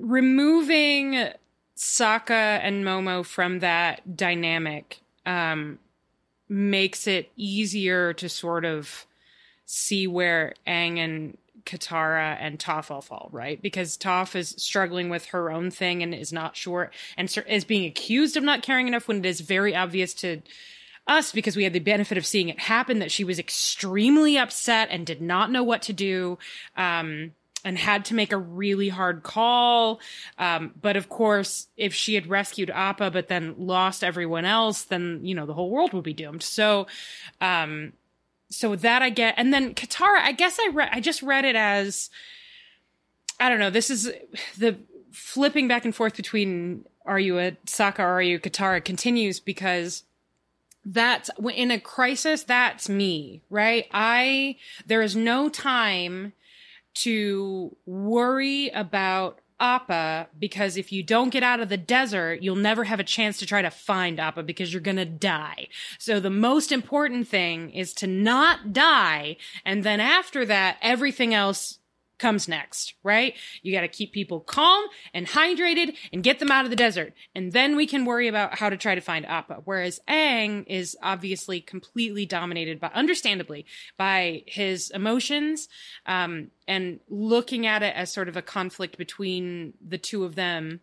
removing 0.00 1.28
Sokka 1.76 2.60
and 2.62 2.84
Momo 2.84 3.24
from 3.24 3.60
that 3.60 4.16
dynamic 4.16 5.00
um, 5.26 5.78
makes 6.48 7.06
it 7.06 7.30
easier 7.36 8.12
to 8.14 8.28
sort 8.28 8.64
of 8.64 9.06
see 9.66 10.06
where 10.06 10.54
Aang 10.66 10.98
and 10.98 11.38
Katara 11.64 12.36
and 12.38 12.58
Toph 12.58 12.90
all 12.90 13.00
fall, 13.00 13.28
right? 13.32 13.60
Because 13.60 13.96
Toph 13.96 14.36
is 14.36 14.54
struggling 14.58 15.08
with 15.08 15.26
her 15.26 15.50
own 15.50 15.70
thing 15.70 16.02
and 16.02 16.14
is 16.14 16.32
not 16.32 16.56
sure 16.56 16.90
and 17.16 17.34
is 17.48 17.64
being 17.64 17.86
accused 17.86 18.36
of 18.36 18.44
not 18.44 18.62
caring 18.62 18.86
enough 18.86 19.08
when 19.08 19.18
it 19.18 19.26
is 19.26 19.40
very 19.40 19.74
obvious 19.74 20.12
to 20.14 20.42
us 21.06 21.32
because 21.32 21.56
we 21.56 21.64
had 21.64 21.72
the 21.72 21.80
benefit 21.80 22.18
of 22.18 22.26
seeing 22.26 22.48
it 22.48 22.58
happen 22.58 22.98
that 22.98 23.10
she 23.10 23.24
was 23.24 23.38
extremely 23.38 24.38
upset 24.38 24.88
and 24.90 25.06
did 25.06 25.20
not 25.20 25.50
know 25.50 25.62
what 25.62 25.82
to 25.82 25.92
do. 25.92 26.38
Um, 26.76 27.32
and 27.64 27.78
had 27.78 28.04
to 28.06 28.14
make 28.14 28.32
a 28.32 28.36
really 28.36 28.88
hard 28.88 29.22
call. 29.22 30.00
Um, 30.38 30.74
but 30.80 30.96
of 30.96 31.08
course, 31.08 31.68
if 31.76 31.94
she 31.94 32.14
had 32.14 32.26
rescued 32.26 32.70
Appa 32.70 33.10
but 33.10 33.28
then 33.28 33.54
lost 33.58 34.04
everyone 34.04 34.44
else, 34.44 34.82
then 34.82 35.20
you 35.22 35.34
know 35.34 35.46
the 35.46 35.54
whole 35.54 35.70
world 35.70 35.92
would 35.92 36.04
be 36.04 36.12
doomed. 36.12 36.42
So, 36.42 36.86
um, 37.40 37.94
so 38.50 38.76
that 38.76 39.02
I 39.02 39.10
get, 39.10 39.34
and 39.36 39.52
then 39.52 39.74
Katara. 39.74 40.20
I 40.20 40.32
guess 40.32 40.58
I 40.60 40.70
read. 40.72 40.90
I 40.92 41.00
just 41.00 41.22
read 41.22 41.44
it 41.44 41.56
as 41.56 42.10
I 43.40 43.48
don't 43.48 43.58
know. 43.58 43.70
This 43.70 43.90
is 43.90 44.12
the 44.58 44.76
flipping 45.10 45.68
back 45.68 45.84
and 45.84 45.94
forth 45.94 46.16
between 46.16 46.84
are 47.06 47.20
you 47.20 47.38
a 47.38 47.52
Sokka 47.66 48.00
or 48.00 48.14
are 48.14 48.22
you 48.22 48.38
Katara 48.38 48.84
continues 48.84 49.38
because 49.38 50.02
that's 50.84 51.30
in 51.54 51.70
a 51.70 51.80
crisis 51.80 52.42
that's 52.42 52.90
me 52.90 53.40
right 53.48 53.86
i 53.92 54.54
there 54.86 55.00
is 55.00 55.16
no 55.16 55.48
time 55.48 56.34
to 56.94 57.76
worry 57.86 58.68
about 58.70 59.40
appa 59.60 60.28
because 60.38 60.76
if 60.76 60.90
you 60.90 61.02
don't 61.02 61.30
get 61.30 61.42
out 61.42 61.60
of 61.60 61.68
the 61.68 61.76
desert 61.76 62.42
you'll 62.42 62.56
never 62.56 62.84
have 62.84 62.98
a 62.98 63.04
chance 63.04 63.38
to 63.38 63.46
try 63.46 63.62
to 63.62 63.70
find 63.70 64.18
appa 64.18 64.42
because 64.42 64.72
you're 64.72 64.82
going 64.82 64.96
to 64.96 65.04
die. 65.04 65.68
So 65.98 66.18
the 66.18 66.28
most 66.28 66.72
important 66.72 67.28
thing 67.28 67.70
is 67.70 67.94
to 67.94 68.06
not 68.06 68.72
die 68.72 69.36
and 69.64 69.84
then 69.84 70.00
after 70.00 70.44
that 70.46 70.76
everything 70.82 71.32
else 71.32 71.78
comes 72.18 72.48
next, 72.48 72.94
right? 73.02 73.34
You 73.62 73.72
got 73.72 73.82
to 73.82 73.88
keep 73.88 74.12
people 74.12 74.40
calm 74.40 74.84
and 75.12 75.26
hydrated 75.26 75.96
and 76.12 76.22
get 76.22 76.38
them 76.38 76.50
out 76.50 76.64
of 76.64 76.70
the 76.70 76.76
desert. 76.76 77.12
And 77.34 77.52
then 77.52 77.76
we 77.76 77.86
can 77.86 78.04
worry 78.04 78.28
about 78.28 78.58
how 78.58 78.70
to 78.70 78.76
try 78.76 78.94
to 78.94 79.00
find 79.00 79.26
Appa. 79.26 79.62
Whereas 79.64 80.00
Aang 80.08 80.64
is 80.68 80.96
obviously 81.02 81.60
completely 81.60 82.26
dominated 82.26 82.80
by, 82.80 82.90
understandably, 82.94 83.66
by 83.96 84.44
his 84.46 84.90
emotions, 84.90 85.68
um, 86.06 86.50
and 86.68 87.00
looking 87.08 87.66
at 87.66 87.82
it 87.82 87.94
as 87.96 88.12
sort 88.12 88.28
of 88.28 88.36
a 88.36 88.42
conflict 88.42 88.96
between 88.96 89.74
the 89.86 89.98
two 89.98 90.24
of 90.24 90.34
them. 90.34 90.80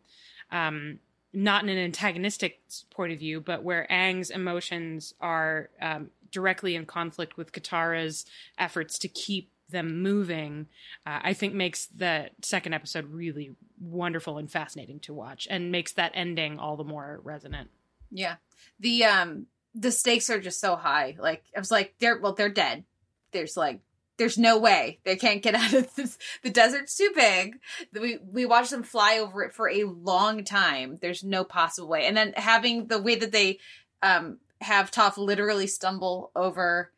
Um, 0.51 0.99
not 1.33 1.63
in 1.63 1.69
an 1.69 1.77
antagonistic 1.77 2.59
point 2.89 3.13
of 3.13 3.19
view, 3.19 3.39
but 3.39 3.63
where 3.63 3.87
Aang's 3.89 4.29
emotions 4.29 5.13
are 5.21 5.69
um, 5.81 6.09
directly 6.29 6.75
in 6.75 6.85
conflict 6.85 7.37
with 7.37 7.51
Katara's 7.51 8.25
efforts 8.57 8.97
to 8.99 9.07
keep 9.07 9.49
them 9.71 10.01
moving, 10.01 10.67
uh, 11.05 11.19
I 11.23 11.33
think 11.33 11.53
makes 11.53 11.87
the 11.87 12.29
second 12.41 12.73
episode 12.73 13.11
really 13.11 13.51
wonderful 13.79 14.37
and 14.37 14.51
fascinating 14.51 14.99
to 15.01 15.13
watch, 15.13 15.47
and 15.49 15.71
makes 15.71 15.93
that 15.93 16.11
ending 16.13 16.59
all 16.59 16.77
the 16.77 16.83
more 16.83 17.19
resonant. 17.23 17.69
Yeah, 18.11 18.35
the 18.79 19.05
um 19.05 19.47
the 19.73 19.91
stakes 19.91 20.29
are 20.29 20.39
just 20.39 20.59
so 20.59 20.75
high. 20.75 21.15
Like 21.17 21.43
I 21.55 21.59
was 21.59 21.71
like, 21.71 21.95
they're 21.99 22.19
well, 22.19 22.33
they're 22.33 22.49
dead. 22.49 22.83
There's 23.31 23.55
like 23.55 23.79
there's 24.17 24.37
no 24.37 24.59
way 24.59 24.99
they 25.03 25.15
can't 25.15 25.41
get 25.41 25.55
out 25.55 25.73
of 25.73 25.95
this. 25.95 26.17
The 26.43 26.49
desert's 26.49 26.95
too 26.95 27.11
big. 27.15 27.59
We 27.93 28.19
we 28.23 28.45
watched 28.45 28.71
them 28.71 28.83
fly 28.83 29.17
over 29.19 29.43
it 29.43 29.53
for 29.53 29.69
a 29.69 29.83
long 29.83 30.43
time. 30.43 30.99
There's 31.01 31.23
no 31.23 31.43
possible 31.43 31.87
way. 31.87 32.05
And 32.05 32.15
then 32.15 32.33
having 32.35 32.87
the 32.87 33.01
way 33.01 33.15
that 33.15 33.31
they 33.31 33.59
um 34.03 34.39
have 34.61 34.91
Toph 34.91 35.17
literally 35.17 35.67
stumble 35.67 36.31
over 36.35 36.91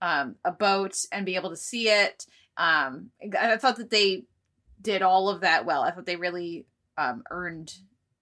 um, 0.00 0.36
a 0.44 0.52
boat 0.52 0.96
and 1.12 1.26
be 1.26 1.36
able 1.36 1.50
to 1.50 1.56
see 1.56 1.88
it. 1.88 2.26
Um, 2.56 3.10
I 3.38 3.56
thought 3.56 3.76
that 3.76 3.90
they 3.90 4.24
did 4.80 5.02
all 5.02 5.28
of 5.28 5.40
that 5.40 5.64
well. 5.64 5.82
I 5.82 5.90
thought 5.90 6.06
they 6.06 6.16
really 6.16 6.66
um, 6.96 7.22
earned 7.30 7.74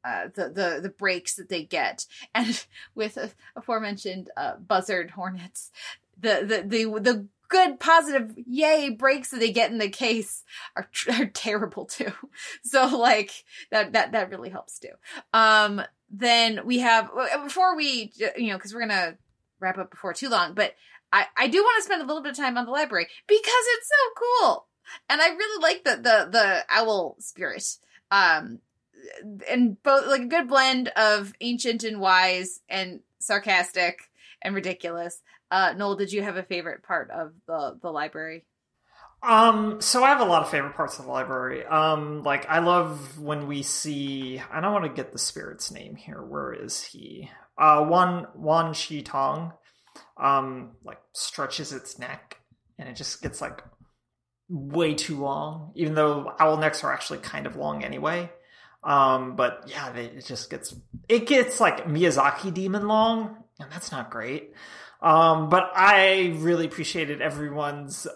uh, 0.05 0.29
the 0.35 0.49
the 0.49 0.81
the 0.83 0.89
breaks 0.89 1.35
that 1.35 1.49
they 1.49 1.65
get, 1.65 2.07
and 2.35 2.65
with 2.95 3.19
uh, 3.19 3.29
aforementioned 3.57 4.31
uh, 4.37 4.57
buzzard 4.57 5.11
hornets, 5.11 5.73
the 6.19 6.45
the 6.47 6.63
the 6.67 7.01
the 7.01 7.27
good 7.49 7.79
positive 7.81 8.35
yay 8.47 8.91
breaks 8.91 9.31
that 9.31 9.39
they 9.39 9.53
get 9.53 9.71
in 9.71 9.79
the 9.79 9.89
case 9.89 10.45
are, 10.75 10.89
are 11.13 11.27
terrible 11.27 11.85
too. 11.85 12.13
So 12.63 12.87
like 12.97 13.45
that 13.71 13.93
that 13.93 14.13
that 14.13 14.31
really 14.31 14.51
helps 14.51 14.79
too. 14.79 14.91
Um, 15.33 15.83
then 16.11 16.61
we 16.65 16.81
have 16.81 17.11
before 17.43 17.77
we 17.77 18.13
you 18.37 18.49
know 18.49 18.57
because 18.57 18.75
we're 18.75 18.81
gonna 18.81 19.17
wrap 19.61 19.79
up 19.79 19.91
before 19.91 20.13
too 20.13 20.29
long, 20.29 20.55
but 20.55 20.75
I, 21.13 21.27
I 21.37 21.49
do 21.49 21.63
want 21.63 21.81
to 21.81 21.85
spend 21.85 22.03
a 22.03 22.07
little 22.07 22.23
bit 22.23 22.33
of 22.33 22.37
time 22.37 22.59
on 22.59 22.67
the 22.67 22.73
library 22.73 23.07
because 23.27 23.45
it's 23.47 23.89
so 23.89 24.23
cool. 24.43 24.67
And 25.09 25.21
I 25.21 25.29
really 25.29 25.63
like 25.63 25.85
the, 25.85 25.97
the, 25.97 26.29
the 26.31 26.65
owl 26.71 27.17
spirit. 27.19 27.65
Um, 28.11 28.61
and 29.49 29.83
both 29.83 30.07
like 30.07 30.23
a 30.23 30.27
good 30.27 30.49
blend 30.49 30.89
of 30.89 31.33
ancient 31.41 31.85
and 31.85 32.01
wise 32.01 32.61
and 32.69 33.01
sarcastic 33.19 34.11
and 34.43 34.55
ridiculous. 34.55 35.23
Uh, 35.51 35.75
Noel, 35.77 35.97
did 35.97 36.13
you 36.13 36.23
have 36.23 36.37
a 36.37 36.43
favorite 36.43 36.83
part 36.83 37.11
of 37.11 37.33
the, 37.47 37.79
the 37.81 37.91
library? 37.91 38.45
Um, 39.23 39.81
so 39.81 40.05
I 40.05 40.11
have 40.11 40.21
a 40.21 40.25
lot 40.25 40.43
of 40.43 40.51
favorite 40.51 40.75
parts 40.75 40.99
of 40.99 41.07
the 41.07 41.11
library. 41.11 41.65
Um, 41.65 42.23
like 42.23 42.49
I 42.49 42.59
love 42.61 43.19
when 43.19 43.47
we 43.47 43.63
see 43.63 44.41
I 44.53 44.61
don't 44.61 44.73
want 44.73 44.85
to 44.85 44.91
get 44.91 45.13
the 45.13 45.19
spirit's 45.19 45.71
name 45.71 45.97
here. 45.97 46.23
Where 46.23 46.53
is 46.53 46.83
he? 46.83 47.31
Uh 47.59 47.87
Wan 47.89 48.29
Wan 48.35 48.75
Shi 48.75 49.03
Tong 49.03 49.53
um 50.17 50.73
like 50.85 51.01
stretches 51.13 51.73
its 51.73 51.99
neck 51.99 52.39
and 52.79 52.89
it 52.89 52.97
just 52.97 53.23
gets 53.23 53.41
like 53.41 53.63
way 54.49 54.95
too 54.95 55.21
long, 55.21 55.73
even 55.75 55.95
though 55.95 56.33
owl 56.39 56.57
necks 56.57 56.85
are 56.85 56.93
actually 56.93 57.19
kind 57.19 57.47
of 57.47 57.57
long 57.57 57.85
anyway. 57.85 58.31
Um, 58.83 59.35
but 59.35 59.65
yeah, 59.67 59.91
they, 59.91 60.07
it 60.07 60.25
just 60.25 60.51
gets 60.51 60.75
it 61.09 61.27
gets 61.27 61.61
like 61.61 61.87
Miyazaki 61.87 62.55
demon 62.55 62.87
long, 62.87 63.37
and 63.59 63.71
that's 63.71 63.91
not 63.91 64.11
great. 64.11 64.53
Um, 65.03 65.49
but 65.49 65.71
I 65.75 66.35
really 66.37 66.67
appreciated 66.67 67.21
everyone's. 67.21 68.07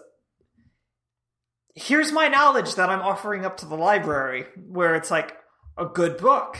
Here's 1.75 2.11
my 2.11 2.27
knowledge 2.27 2.75
that 2.75 2.89
I'm 2.89 3.01
offering 3.01 3.45
up 3.45 3.57
to 3.57 3.65
the 3.65 3.75
library, 3.75 4.45
where 4.67 4.95
it's 4.95 5.11
like 5.11 5.35
a 5.77 5.85
good 5.85 6.17
book, 6.17 6.57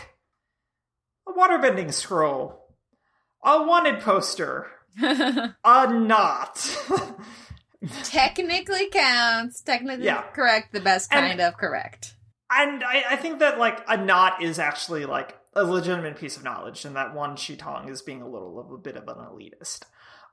a 1.28 1.32
waterbending 1.32 1.94
scroll, 1.94 2.76
a 3.44 3.64
wanted 3.64 4.02
poster, 4.02 4.68
a 5.64 5.94
knot. 5.94 6.78
Technically 8.04 8.90
counts. 8.92 9.62
Technically 9.62 10.06
Yeah. 10.06 10.22
correct. 10.34 10.72
The 10.74 10.82
best 10.82 11.12
And- 11.14 11.26
kind 11.26 11.42
of 11.42 11.58
correct. 11.58 12.16
and 12.52 12.84
I, 12.84 13.04
I 13.12 13.16
think 13.16 13.40
that 13.40 13.58
like 13.58 13.82
a 13.88 13.98
knot 13.98 14.42
is 14.44 14.60
actually 14.60 15.06
like 15.06 15.38
a 15.56 15.64
legitimate 15.64 16.18
piece 16.18 16.38
of 16.38 16.44
knowledge, 16.44 16.86
and 16.86 16.96
that 16.96 17.14
Wan 17.14 17.36
Shi 17.36 17.56
Tong 17.58 17.90
is 17.90 18.02
being 18.02 18.22
a 18.22 18.28
little 18.30 18.60
of 18.60 18.72
a 18.72 18.78
bit 18.78 18.96
of 18.96 19.08
an 19.08 19.16
elitist, 19.18 19.82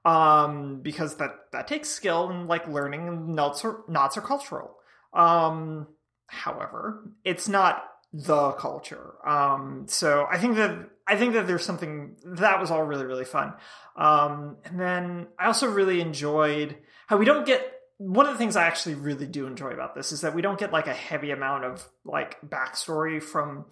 um, 0.05 0.81
because 0.81 1.17
that 1.17 1.31
that 1.53 1.67
takes 1.67 1.89
skill 1.89 2.29
and 2.31 2.47
like 2.49 2.69
learning 2.69 3.09
and 3.09 3.35
knots 3.35 3.65
are 3.65 3.81
knots 3.89 4.17
are 4.17 4.21
cultural. 4.21 4.77
Um, 5.13 5.89
however, 6.27 7.03
it's 7.25 7.49
not 7.49 7.83
the 8.13 8.53
culture. 8.53 9.15
Um, 9.27 9.87
so 9.89 10.27
I 10.31 10.39
think 10.39 10.55
that 10.57 10.89
I 11.09 11.17
think 11.17 11.33
that 11.35 11.47
there's 11.47 11.65
something 11.65 12.17
that 12.25 12.61
was 12.61 12.71
all 12.71 12.83
really 12.83 13.07
really 13.07 13.25
fun. 13.25 13.55
Um, 13.97 14.59
and 14.65 14.79
then 14.79 15.27
I 15.39 15.47
also 15.47 15.69
really 15.69 16.01
enjoyed 16.01 16.77
how 17.07 17.17
we 17.17 17.25
don't 17.25 17.47
get 17.47 17.75
one 17.99 18.27
of 18.27 18.33
the 18.33 18.39
things 18.39 18.55
I 18.55 18.67
actually 18.67 18.95
really 18.95 19.27
do 19.27 19.47
enjoy 19.47 19.71
about 19.71 19.95
this 19.95 20.13
is 20.13 20.21
that 20.21 20.35
we 20.35 20.43
don't 20.43 20.59
get 20.59 20.73
like 20.73 20.87
a 20.87 20.95
heavy 20.95 21.33
amount 21.33 21.65
of 21.65 21.87
like 22.05 22.41
backstory 22.49 23.21
from 23.21 23.67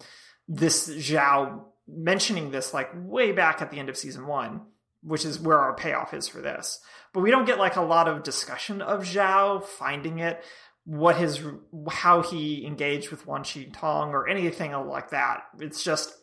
this 0.49 0.89
Zhao 0.89 1.63
mentioning 1.87 2.51
this 2.51 2.73
like 2.73 2.89
way 2.93 3.31
back 3.31 3.61
at 3.61 3.71
the 3.71 3.79
end 3.79 3.87
of 3.87 3.97
season 3.97 4.27
one, 4.27 4.61
which 5.01 5.23
is 5.23 5.39
where 5.39 5.57
our 5.57 5.75
payoff 5.75 6.13
is 6.13 6.27
for 6.27 6.41
this. 6.41 6.79
But 7.13 7.21
we 7.21 7.31
don't 7.31 7.45
get 7.45 7.57
like 7.57 7.77
a 7.77 7.81
lot 7.81 8.09
of 8.09 8.23
discussion 8.23 8.81
of 8.81 9.03
Zhao 9.03 9.63
finding 9.63 10.19
it, 10.19 10.43
what 10.83 11.15
his 11.15 11.41
how 11.89 12.21
he 12.21 12.65
engaged 12.65 13.11
with 13.11 13.25
Wan 13.25 13.45
Shi 13.45 13.67
Tong 13.67 14.09
or 14.09 14.27
anything 14.27 14.73
like 14.73 15.11
that. 15.11 15.43
It's 15.59 15.83
just 15.83 16.13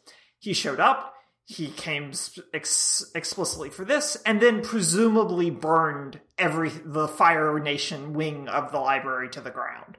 he 0.44 0.52
showed 0.52 0.78
up, 0.78 1.14
he 1.46 1.68
came 1.68 2.12
ex- 2.52 3.10
explicitly 3.14 3.70
for 3.70 3.84
this, 3.84 4.16
and 4.26 4.42
then 4.42 4.62
presumably 4.62 5.48
burned 5.48 6.20
every 6.36 6.68
the 6.68 7.08
Fire 7.08 7.58
Nation 7.58 8.12
wing 8.12 8.48
of 8.48 8.70
the 8.70 8.78
library 8.78 9.30
to 9.30 9.40
the 9.40 9.50
ground. 9.50 9.96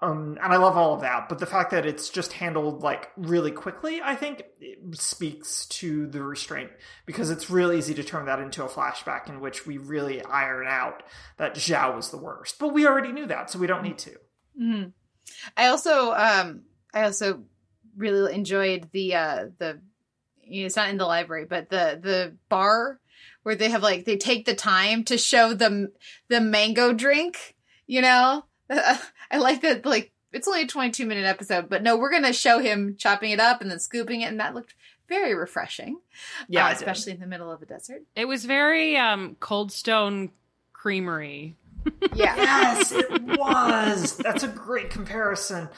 Um, 0.00 0.38
and 0.40 0.52
I 0.52 0.58
love 0.58 0.76
all 0.76 0.94
of 0.94 1.00
that, 1.00 1.28
but 1.28 1.40
the 1.40 1.46
fact 1.46 1.72
that 1.72 1.84
it's 1.84 2.08
just 2.08 2.32
handled 2.32 2.82
like 2.82 3.10
really 3.16 3.50
quickly, 3.50 4.00
I 4.02 4.14
think, 4.14 4.44
speaks 4.92 5.66
to 5.66 6.06
the 6.06 6.22
restraint 6.22 6.70
because 7.06 7.30
it's 7.30 7.50
real 7.50 7.72
easy 7.72 7.94
to 7.94 8.04
turn 8.04 8.26
that 8.26 8.38
into 8.38 8.64
a 8.64 8.68
flashback 8.68 9.28
in 9.28 9.40
which 9.40 9.66
we 9.66 9.78
really 9.78 10.22
iron 10.22 10.68
out 10.68 11.02
that 11.38 11.56
Zhao 11.56 11.96
was 11.96 12.10
the 12.12 12.18
worst. 12.18 12.60
But 12.60 12.72
we 12.72 12.86
already 12.86 13.10
knew 13.10 13.26
that, 13.26 13.50
so 13.50 13.58
we 13.58 13.66
don't 13.66 13.82
need 13.82 13.98
to. 13.98 14.14
hmm 14.56 14.84
I 15.56 15.66
also, 15.66 16.12
um, 16.12 16.62
I 16.94 17.04
also 17.04 17.42
really 17.96 18.34
enjoyed 18.34 18.88
the 18.92 19.14
uh, 19.14 19.46
the. 19.58 19.80
You 20.44 20.62
know, 20.62 20.66
it's 20.66 20.76
not 20.76 20.90
in 20.90 20.98
the 20.98 21.06
library, 21.06 21.46
but 21.46 21.70
the 21.70 21.98
the 22.02 22.36
bar 22.48 23.00
where 23.42 23.54
they 23.54 23.70
have 23.70 23.82
like 23.82 24.04
they 24.04 24.16
take 24.16 24.44
the 24.44 24.54
time 24.54 25.04
to 25.04 25.16
show 25.18 25.54
the 25.54 25.92
the 26.28 26.40
mango 26.40 26.92
drink. 26.92 27.54
You 27.86 28.02
know, 28.02 28.44
I 28.70 29.38
like 29.38 29.62
that. 29.62 29.86
Like 29.86 30.12
it's 30.32 30.48
only 30.48 30.62
a 30.62 30.66
twenty 30.66 30.90
two 30.90 31.06
minute 31.06 31.24
episode, 31.24 31.68
but 31.68 31.82
no, 31.82 31.96
we're 31.96 32.10
gonna 32.10 32.32
show 32.32 32.58
him 32.58 32.96
chopping 32.98 33.30
it 33.30 33.40
up 33.40 33.60
and 33.60 33.70
then 33.70 33.78
scooping 33.78 34.20
it, 34.20 34.26
and 34.26 34.40
that 34.40 34.54
looked 34.54 34.74
very 35.08 35.34
refreshing. 35.34 36.00
Yeah, 36.48 36.66
uh, 36.66 36.72
especially 36.72 37.12
in 37.12 37.20
the 37.20 37.26
middle 37.26 37.50
of 37.50 37.62
a 37.62 37.66
desert. 37.66 38.02
It 38.16 38.26
was 38.26 38.44
very 38.44 38.96
um, 38.96 39.36
Cold 39.40 39.72
Stone 39.72 40.30
Creamery. 40.72 41.56
Yeah. 42.14 42.36
yes, 42.36 42.92
it 42.92 43.22
was. 43.38 44.16
That's 44.18 44.44
a 44.44 44.48
great 44.48 44.90
comparison. 44.90 45.68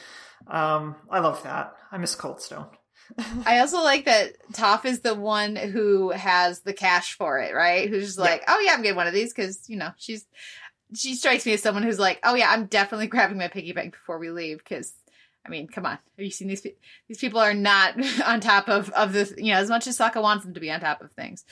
Um, 0.47 0.95
I 1.09 1.19
love 1.19 1.43
that. 1.43 1.75
I 1.91 1.97
miss 1.97 2.15
Coldstone. 2.15 2.67
I 3.45 3.59
also 3.59 3.83
like 3.83 4.05
that 4.05 4.33
Toph 4.53 4.85
is 4.85 5.01
the 5.01 5.15
one 5.15 5.55
who 5.55 6.09
has 6.09 6.61
the 6.61 6.73
cash 6.73 7.13
for 7.13 7.39
it, 7.39 7.53
right? 7.53 7.89
Who's 7.89 8.05
just 8.05 8.19
like, 8.19 8.43
oh 8.47 8.59
yeah, 8.59 8.73
I'm 8.73 8.81
getting 8.81 8.95
one 8.95 9.07
of 9.07 9.13
these 9.13 9.33
because 9.33 9.69
you 9.69 9.77
know 9.77 9.91
she's 9.97 10.25
she 10.93 11.15
strikes 11.15 11.45
me 11.45 11.53
as 11.53 11.61
someone 11.61 11.83
who's 11.83 11.99
like, 11.99 12.19
oh 12.23 12.35
yeah, 12.35 12.49
I'm 12.49 12.65
definitely 12.65 13.07
grabbing 13.15 13.37
my 13.37 13.47
piggy 13.47 13.73
bank 13.73 13.93
before 13.93 14.19
we 14.19 14.29
leave 14.29 14.59
because. 14.59 14.93
I 15.45 15.49
mean, 15.49 15.67
come 15.67 15.85
on. 15.85 15.91
Have 16.17 16.25
you 16.25 16.31
seen 16.31 16.47
these? 16.47 16.61
pe- 16.61 16.73
These 17.07 17.19
people 17.19 17.39
are 17.39 17.53
not 17.53 17.93
on 18.25 18.39
top 18.39 18.67
of 18.67 18.89
of 18.91 19.13
this. 19.13 19.33
You 19.37 19.53
know, 19.53 19.59
as 19.59 19.69
much 19.69 19.85
as 19.87 19.97
Sokka 19.97 20.21
wants 20.21 20.43
them 20.43 20.53
to 20.53 20.59
be 20.59 20.71
on 20.71 20.79
top 20.79 21.01
of 21.01 21.11
things, 21.11 21.45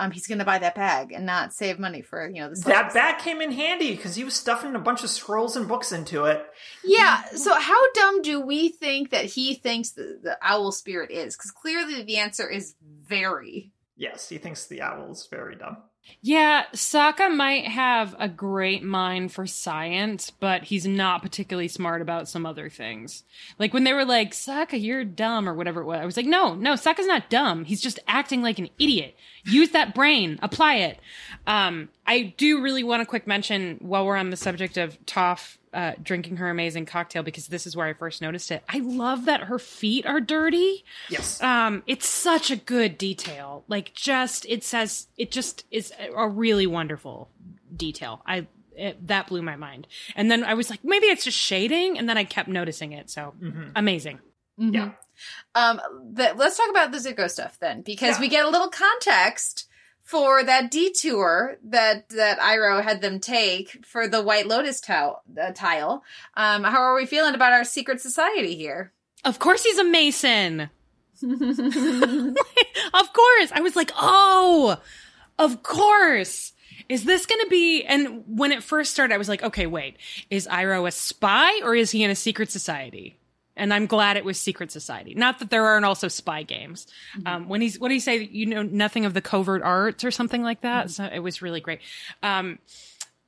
um, 0.00 0.10
he's 0.10 0.26
going 0.26 0.38
to 0.38 0.44
buy 0.44 0.58
that 0.58 0.74
bag 0.74 1.12
and 1.12 1.24
not 1.24 1.52
save 1.52 1.78
money 1.78 2.02
for 2.02 2.28
you 2.28 2.40
know 2.40 2.50
the 2.50 2.60
That 2.66 2.92
bag 2.94 3.18
came 3.18 3.40
in 3.40 3.52
handy 3.52 3.94
because 3.94 4.16
he 4.16 4.24
was 4.24 4.34
stuffing 4.34 4.74
a 4.74 4.78
bunch 4.80 5.04
of 5.04 5.10
scrolls 5.10 5.56
and 5.56 5.68
books 5.68 5.92
into 5.92 6.24
it. 6.24 6.44
Yeah. 6.84 7.22
So 7.34 7.54
how 7.54 7.92
dumb 7.92 8.22
do 8.22 8.40
we 8.40 8.70
think 8.70 9.10
that 9.10 9.24
he 9.26 9.54
thinks 9.54 9.90
the, 9.90 10.18
the 10.22 10.38
owl 10.42 10.72
spirit 10.72 11.10
is? 11.10 11.36
Because 11.36 11.50
clearly 11.50 12.02
the 12.02 12.16
answer 12.18 12.48
is 12.48 12.74
very. 13.06 13.70
Yes, 13.96 14.28
he 14.28 14.38
thinks 14.38 14.66
the 14.66 14.82
owl 14.82 15.10
is 15.10 15.26
very 15.30 15.56
dumb. 15.56 15.78
Yeah, 16.20 16.64
Sokka 16.72 17.34
might 17.34 17.66
have 17.66 18.16
a 18.18 18.28
great 18.28 18.82
mind 18.82 19.32
for 19.32 19.46
science, 19.46 20.30
but 20.30 20.64
he's 20.64 20.86
not 20.86 21.22
particularly 21.22 21.68
smart 21.68 22.02
about 22.02 22.28
some 22.28 22.44
other 22.44 22.68
things. 22.68 23.22
Like 23.58 23.72
when 23.72 23.84
they 23.84 23.92
were 23.92 24.04
like, 24.04 24.32
Sokka, 24.32 24.82
you're 24.82 25.04
dumb, 25.04 25.48
or 25.48 25.54
whatever 25.54 25.80
it 25.80 25.86
was. 25.86 26.00
I 26.00 26.04
was 26.04 26.16
like, 26.16 26.26
no, 26.26 26.54
no, 26.54 26.74
Sokka's 26.74 27.06
not 27.06 27.30
dumb. 27.30 27.64
He's 27.64 27.80
just 27.80 28.00
acting 28.08 28.42
like 28.42 28.58
an 28.58 28.68
idiot. 28.80 29.14
Use 29.44 29.70
that 29.70 29.94
brain, 29.94 30.38
apply 30.42 30.76
it. 30.76 30.98
Um, 31.46 31.88
I 32.06 32.34
do 32.36 32.62
really 32.62 32.82
want 32.82 33.02
a 33.02 33.06
quick 33.06 33.26
mention 33.26 33.76
while 33.80 34.04
we're 34.04 34.16
on 34.16 34.30
the 34.30 34.36
subject 34.36 34.76
of 34.76 34.98
Toph 35.06 35.57
uh, 35.72 35.92
drinking 36.02 36.36
her 36.38 36.48
amazing 36.50 36.86
cocktail 36.86 37.22
because 37.22 37.46
this 37.48 37.66
is 37.66 37.76
where 37.76 37.86
I 37.86 37.92
first 37.92 38.22
noticed 38.22 38.50
it. 38.50 38.62
I 38.68 38.78
love 38.78 39.26
that 39.26 39.42
her 39.44 39.58
feet 39.58 40.06
are 40.06 40.20
dirty 40.20 40.84
Yes. 41.08 41.42
um 41.42 41.82
it's 41.86 42.08
such 42.08 42.50
a 42.50 42.56
good 42.56 42.98
detail 42.98 43.64
like 43.68 43.92
just 43.94 44.46
it 44.46 44.64
says 44.64 45.08
it 45.16 45.30
just 45.30 45.64
is 45.70 45.92
a 46.14 46.28
really 46.28 46.66
wonderful 46.66 47.28
detail 47.74 48.22
i 48.26 48.46
it, 48.76 49.06
that 49.06 49.26
blew 49.28 49.42
my 49.42 49.56
mind 49.56 49.86
and 50.16 50.30
then 50.30 50.44
i 50.44 50.54
was 50.54 50.70
like 50.70 50.80
maybe 50.84 51.06
it's 51.06 51.24
just 51.24 51.36
shading 51.38 51.98
and 51.98 52.08
then 52.08 52.16
i 52.16 52.24
kept 52.24 52.48
noticing 52.48 52.92
it 52.92 53.10
so 53.10 53.34
Mhm. 53.42 53.72
amazing 53.76 54.20
Mhm. 54.60 54.74
Yeah. 54.74 54.90
Um, 55.54 55.80
the, 56.14 56.32
let's 56.36 56.56
talk 56.56 56.68
about 56.70 56.90
the 56.90 56.98
Zuko 56.98 57.30
stuff 57.30 57.58
then, 57.60 57.82
because 57.82 58.16
Yeah. 58.16 58.20
we 58.20 58.28
get 58.28 58.44
a 58.44 58.48
little 58.48 58.68
context 58.68 59.67
for 60.08 60.42
that 60.42 60.70
detour 60.70 61.58
that 61.64 62.08
that 62.10 62.38
Iroh 62.38 62.82
had 62.82 63.00
them 63.00 63.20
take 63.20 63.84
for 63.84 64.08
the 64.08 64.22
White 64.22 64.46
Lotus 64.46 64.80
tile. 64.80 65.22
Uh, 65.40 65.52
tile. 65.52 66.02
Um, 66.34 66.64
how 66.64 66.80
are 66.80 66.94
we 66.94 67.06
feeling 67.06 67.34
about 67.34 67.52
our 67.52 67.64
secret 67.64 68.00
society 68.00 68.56
here? 68.56 68.92
of 69.24 69.38
course 69.38 69.64
he's 69.64 69.78
a 69.78 69.84
mason 69.84 70.70
of 71.22 71.28
course 73.12 73.52
i 73.52 73.60
was 73.60 73.74
like 73.74 73.90
oh 73.96 74.80
of 75.38 75.62
course 75.62 76.52
is 76.88 77.04
this 77.04 77.26
going 77.26 77.40
to 77.40 77.50
be 77.50 77.82
and 77.84 78.22
when 78.26 78.52
it 78.52 78.62
first 78.62 78.92
started 78.92 79.12
i 79.12 79.18
was 79.18 79.28
like 79.28 79.42
okay 79.42 79.66
wait 79.66 79.96
is 80.30 80.46
Iroh 80.46 80.86
a 80.86 80.90
spy 80.92 81.60
or 81.62 81.74
is 81.74 81.90
he 81.90 82.04
in 82.04 82.10
a 82.10 82.14
secret 82.14 82.50
society 82.50 83.17
and 83.58 83.74
i'm 83.74 83.86
glad 83.86 84.16
it 84.16 84.24
was 84.24 84.38
secret 84.40 84.70
society. 84.72 85.14
Not 85.14 85.38
that 85.40 85.50
there 85.50 85.66
aren't 85.66 85.84
also 85.84 86.08
spy 86.08 86.42
games. 86.42 86.86
Um, 87.26 87.48
when 87.48 87.60
he's 87.60 87.78
what 87.78 87.88
do 87.88 87.94
you 87.94 88.00
say? 88.00 88.22
You 88.22 88.46
know 88.46 88.62
nothing 88.62 89.04
of 89.04 89.14
the 89.14 89.20
covert 89.20 89.62
arts 89.62 90.04
or 90.04 90.10
something 90.10 90.42
like 90.42 90.62
that? 90.62 90.90
So 90.90 91.04
it 91.04 91.20
was 91.20 91.42
really 91.42 91.60
great. 91.60 91.80
Um, 92.22 92.58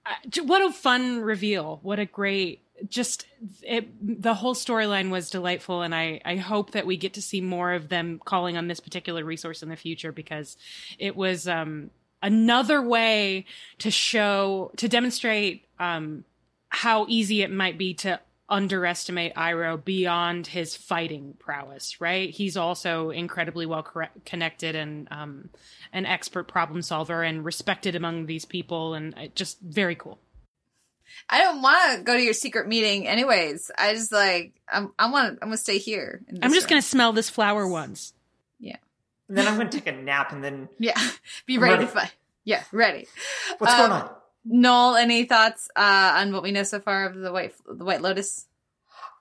uh, 0.06 0.42
what 0.44 0.62
a 0.62 0.72
fun 0.72 1.20
reveal. 1.20 1.80
What 1.82 1.98
a 1.98 2.06
great 2.06 2.62
just 2.88 3.26
it 3.62 3.88
the 4.22 4.34
whole 4.34 4.54
storyline 4.54 5.10
was 5.10 5.30
delightful. 5.30 5.82
And 5.82 5.94
i 5.94 6.20
i 6.24 6.36
hope 6.36 6.72
that 6.72 6.86
we 6.86 6.96
get 6.96 7.14
to 7.14 7.22
see 7.22 7.40
more 7.40 7.72
of 7.72 7.88
them 7.88 8.20
calling 8.24 8.56
on 8.56 8.68
this 8.68 8.80
particular 8.80 9.24
resource 9.24 9.62
in 9.62 9.68
the 9.68 9.76
future 9.76 10.12
because 10.12 10.56
it 10.98 11.16
was 11.16 11.46
um 11.46 11.90
another 12.22 12.80
way 12.80 13.44
to 13.78 13.90
show 13.90 14.72
to 14.76 14.88
demonstrate 14.88 15.66
um 15.78 16.24
how 16.70 17.04
easy 17.08 17.42
it 17.42 17.50
might 17.50 17.76
be 17.76 17.94
to 17.94 18.20
underestimate 18.50 19.34
Iroh 19.34 19.82
beyond 19.84 20.46
his 20.48 20.76
fighting 20.76 21.34
prowess, 21.38 22.00
right? 22.00 22.28
He's 22.30 22.56
also 22.56 23.10
incredibly 23.10 23.64
well 23.66 23.82
corre- 23.82 24.10
connected 24.26 24.74
and 24.74 25.08
um, 25.10 25.48
an 25.92 26.04
expert 26.06 26.48
problem 26.48 26.82
solver 26.82 27.22
and 27.22 27.44
respected 27.44 27.94
among 27.94 28.26
these 28.26 28.44
people, 28.44 28.94
and 28.94 29.14
uh, 29.16 29.26
just 29.34 29.60
very 29.60 29.94
cool. 29.94 30.18
I 31.28 31.38
don't 31.40 31.62
want 31.62 31.98
to 31.98 32.02
go 32.04 32.16
to 32.16 32.22
your 32.22 32.32
secret 32.34 32.66
meeting, 32.68 33.06
anyways. 33.06 33.70
I 33.78 33.94
just 33.94 34.12
like 34.12 34.52
I'm. 34.70 34.92
I 34.98 35.10
want. 35.10 35.38
I'm 35.42 35.48
gonna 35.48 35.56
stay 35.56 35.78
here. 35.78 36.20
in 36.28 36.42
I'm 36.42 36.52
just 36.52 36.64
room. 36.66 36.70
gonna 36.70 36.82
smell 36.82 37.12
this 37.12 37.30
flower 37.30 37.66
once. 37.66 38.12
Yeah. 38.58 38.76
And 39.28 39.38
then 39.38 39.46
I'm 39.46 39.54
going 39.54 39.70
to 39.70 39.78
take 39.80 39.86
a 39.86 39.92
nap 39.96 40.32
and 40.32 40.42
then 40.42 40.68
Yeah. 40.78 41.00
Be 41.46 41.56
ready, 41.56 41.74
Ready. 41.74 41.86
to 41.86 41.92
fight. 41.92 42.12
Yeah. 42.44 42.64
Ready. 42.72 43.06
what's 43.58 43.72
Um, 43.74 43.78
going 43.78 43.92
on? 43.92 44.10
Noel, 44.44 44.96
any 44.96 45.24
thoughts 45.24 45.68
uh, 45.76 46.14
on 46.16 46.32
what 46.32 46.42
we 46.42 46.52
know 46.52 46.62
so 46.62 46.80
far 46.80 47.06
of 47.06 47.16
the 47.16 47.32
White 47.32 47.54
the 47.66 47.84
White 47.84 48.02
Lotus? 48.02 48.46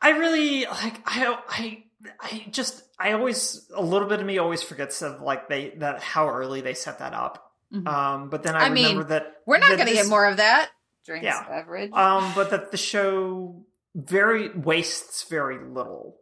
I 0.01 0.11
really 0.11 0.65
like. 0.65 1.01
I 1.05 1.37
I 1.49 1.83
I 2.19 2.45
just 2.51 2.83
I 2.97 3.11
always 3.11 3.69
a 3.75 3.83
little 3.83 4.07
bit 4.07 4.19
of 4.19 4.25
me 4.25 4.37
always 4.37 4.61
forgets 4.61 5.01
of 5.01 5.21
like 5.21 5.49
they 5.49 5.73
that 5.77 6.01
how 6.01 6.29
early 6.29 6.61
they 6.61 6.73
set 6.73 6.99
that 6.99 7.13
up. 7.13 7.51
Mm-hmm. 7.73 7.87
Um, 7.87 8.29
but 8.29 8.43
then 8.43 8.55
I, 8.55 8.65
I 8.65 8.67
remember 8.69 8.99
mean, 8.99 9.07
that 9.09 9.37
we're 9.45 9.59
not 9.59 9.75
going 9.75 9.87
to 9.87 9.93
get 9.93 10.07
more 10.07 10.25
of 10.25 10.37
that. 10.37 10.69
Drinks, 11.05 11.25
yeah. 11.25 11.47
beverage. 11.47 11.91
Um, 11.91 12.31
but 12.35 12.49
that 12.51 12.71
the 12.71 12.77
show 12.77 13.65
very 13.95 14.49
wastes 14.49 15.25
very 15.29 15.59
little. 15.59 16.17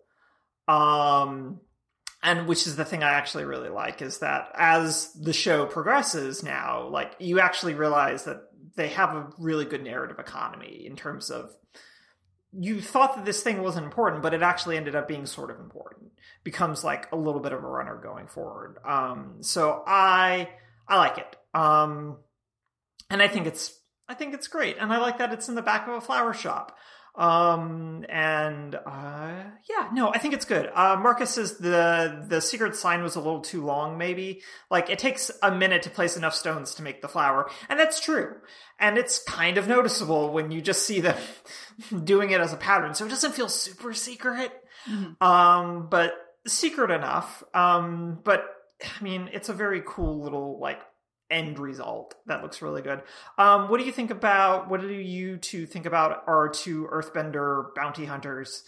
Um, 0.67 1.61
and 2.23 2.47
which 2.47 2.67
is 2.67 2.75
the 2.75 2.85
thing 2.85 3.03
I 3.03 3.11
actually 3.11 3.45
really 3.45 3.69
like 3.69 4.01
is 4.01 4.19
that 4.19 4.49
as 4.55 5.13
the 5.13 5.33
show 5.33 5.65
progresses 5.65 6.43
now, 6.43 6.87
like 6.89 7.15
you 7.19 7.39
actually 7.39 7.75
realize 7.75 8.23
that 8.25 8.41
they 8.77 8.89
have 8.89 9.13
a 9.13 9.27
really 9.37 9.65
good 9.65 9.83
narrative 9.83 10.19
economy 10.19 10.85
in 10.85 10.95
terms 10.95 11.29
of 11.29 11.53
you 12.53 12.79
thought 12.79 13.15
that 13.15 13.25
this 13.25 13.43
thing 13.43 13.61
wasn't 13.61 13.85
important, 13.85 14.23
but 14.23 14.33
it 14.33 14.41
actually 14.41 14.77
ended 14.77 14.95
up 14.95 15.07
being 15.07 15.25
sort 15.25 15.51
of 15.51 15.59
important. 15.59 16.11
Becomes 16.43 16.83
like 16.83 17.11
a 17.11 17.15
little 17.15 17.41
bit 17.41 17.51
of 17.51 17.63
a 17.63 17.67
runner 17.67 17.97
going 17.97 18.27
forward. 18.27 18.77
Um, 18.85 19.37
so 19.41 19.83
I 19.85 20.49
I 20.87 20.97
like 20.97 21.17
it. 21.17 21.35
Um, 21.53 22.17
and 23.09 23.21
I 23.21 23.27
think 23.27 23.47
it's 23.47 23.77
I 24.07 24.13
think 24.13 24.33
it's 24.33 24.47
great, 24.47 24.77
and 24.79 24.93
I 24.93 24.97
like 24.99 25.17
that 25.17 25.33
it's 25.33 25.49
in 25.49 25.55
the 25.55 25.61
back 25.61 25.87
of 25.87 25.95
a 25.95 26.01
flower 26.01 26.33
shop. 26.33 26.77
Um, 27.17 28.05
and 28.09 28.75
uh, 28.75 29.43
yeah, 29.67 29.89
no, 29.91 30.11
I 30.13 30.19
think 30.19 30.35
it's 30.35 30.45
good. 30.45 30.69
Uh, 30.73 30.97
Marcus 30.99 31.31
says 31.31 31.57
the 31.57 32.25
the 32.27 32.39
secret 32.41 32.75
sign 32.75 33.01
was 33.01 33.15
a 33.15 33.19
little 33.19 33.41
too 33.41 33.65
long. 33.65 33.97
Maybe 33.97 34.43
like 34.69 34.91
it 34.91 34.99
takes 34.99 35.31
a 35.41 35.51
minute 35.51 35.81
to 35.83 35.89
place 35.89 36.15
enough 36.15 36.35
stones 36.35 36.75
to 36.75 36.83
make 36.83 37.01
the 37.01 37.07
flower, 37.07 37.49
and 37.69 37.79
that's 37.79 37.99
true. 37.99 38.35
And 38.79 38.99
it's 38.99 39.17
kind 39.23 39.57
of 39.57 39.67
noticeable 39.67 40.31
when 40.31 40.51
you 40.51 40.61
just 40.61 40.85
see 40.85 40.99
them 40.99 41.17
doing 42.03 42.29
it 42.29 42.39
as 42.39 42.53
a 42.53 42.57
pattern, 42.57 42.93
so 42.93 43.07
it 43.07 43.09
doesn't 43.09 43.33
feel 43.33 43.49
super 43.49 43.95
secret. 43.95 44.51
Mm-hmm. 44.87 45.23
Um, 45.25 45.87
but 45.89 46.13
secret 46.45 46.91
enough. 46.91 47.43
Um, 47.53 48.19
but 48.23 48.45
I 48.83 49.03
mean, 49.03 49.29
it's 49.33 49.49
a 49.49 49.53
very 49.53 49.81
cool 49.85 50.21
little 50.21 50.59
like 50.59 50.79
end 51.29 51.59
result 51.59 52.15
that 52.25 52.41
looks 52.41 52.61
really 52.61 52.81
good. 52.81 53.01
Um, 53.37 53.69
what 53.69 53.79
do 53.79 53.85
you 53.85 53.91
think 53.91 54.11
about? 54.11 54.69
What 54.69 54.81
do 54.81 54.89
you 54.89 55.37
two 55.37 55.65
think 55.65 55.85
about 55.85 56.23
our 56.27 56.49
two 56.49 56.87
Earthbender 56.91 57.73
bounty 57.75 58.05
hunters, 58.05 58.63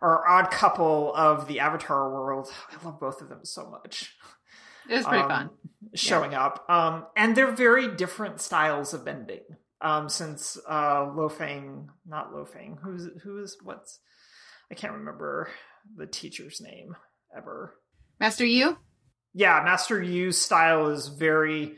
our 0.00 0.26
odd 0.26 0.50
couple 0.50 1.14
of 1.14 1.48
the 1.48 1.60
Avatar 1.60 2.10
world? 2.10 2.48
I 2.70 2.84
love 2.84 3.00
both 3.00 3.20
of 3.20 3.28
them 3.28 3.44
so 3.44 3.68
much. 3.70 4.14
It 4.88 4.96
was 4.96 5.06
pretty 5.06 5.22
um, 5.22 5.28
fun 5.28 5.50
showing 5.94 6.32
yeah. 6.32 6.44
up, 6.44 6.70
um, 6.70 7.06
and 7.16 7.36
they're 7.36 7.50
very 7.50 7.94
different 7.94 8.40
styles 8.40 8.94
of 8.94 9.04
bending. 9.04 9.42
Um, 9.80 10.08
since 10.08 10.56
uh, 10.68 11.12
Lo 11.14 11.28
Feng, 11.28 11.90
not 12.06 12.32
Lo 12.32 12.46
Feng, 12.46 12.78
who's 12.82 13.08
who's 13.22 13.58
what's 13.62 14.00
I 14.70 14.74
can't 14.74 14.94
remember 14.94 15.50
the 15.96 16.06
teacher's 16.06 16.60
name 16.60 16.96
ever. 17.36 17.74
Master 18.18 18.46
Yu 18.46 18.78
yeah, 19.36 19.60
Master 19.62 20.02
Yu's 20.02 20.38
style 20.38 20.88
is 20.88 21.08
very 21.08 21.74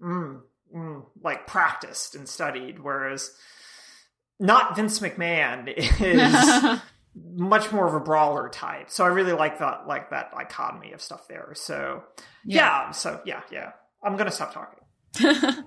mm, 0.00 0.42
mm, 0.76 1.06
like 1.22 1.46
practiced 1.46 2.14
and 2.14 2.28
studied, 2.28 2.78
whereas 2.78 3.34
not 4.38 4.76
Vince 4.76 4.98
McMahon 5.00 5.72
is 6.00 6.80
much 7.34 7.72
more 7.72 7.86
of 7.86 7.94
a 7.94 8.00
brawler 8.00 8.50
type. 8.50 8.90
So 8.90 9.04
I 9.04 9.08
really 9.08 9.32
like 9.32 9.58
that 9.60 9.88
like 9.88 10.10
that 10.10 10.32
dichotomy 10.32 10.92
of 10.92 11.00
stuff 11.00 11.26
there. 11.28 11.52
So 11.54 12.04
yeah, 12.44 12.88
yeah 12.88 12.90
so 12.90 13.22
yeah, 13.24 13.40
yeah. 13.50 13.72
I'm 14.02 14.18
gonna 14.18 14.30
stop 14.30 14.52
talking. 14.52 14.84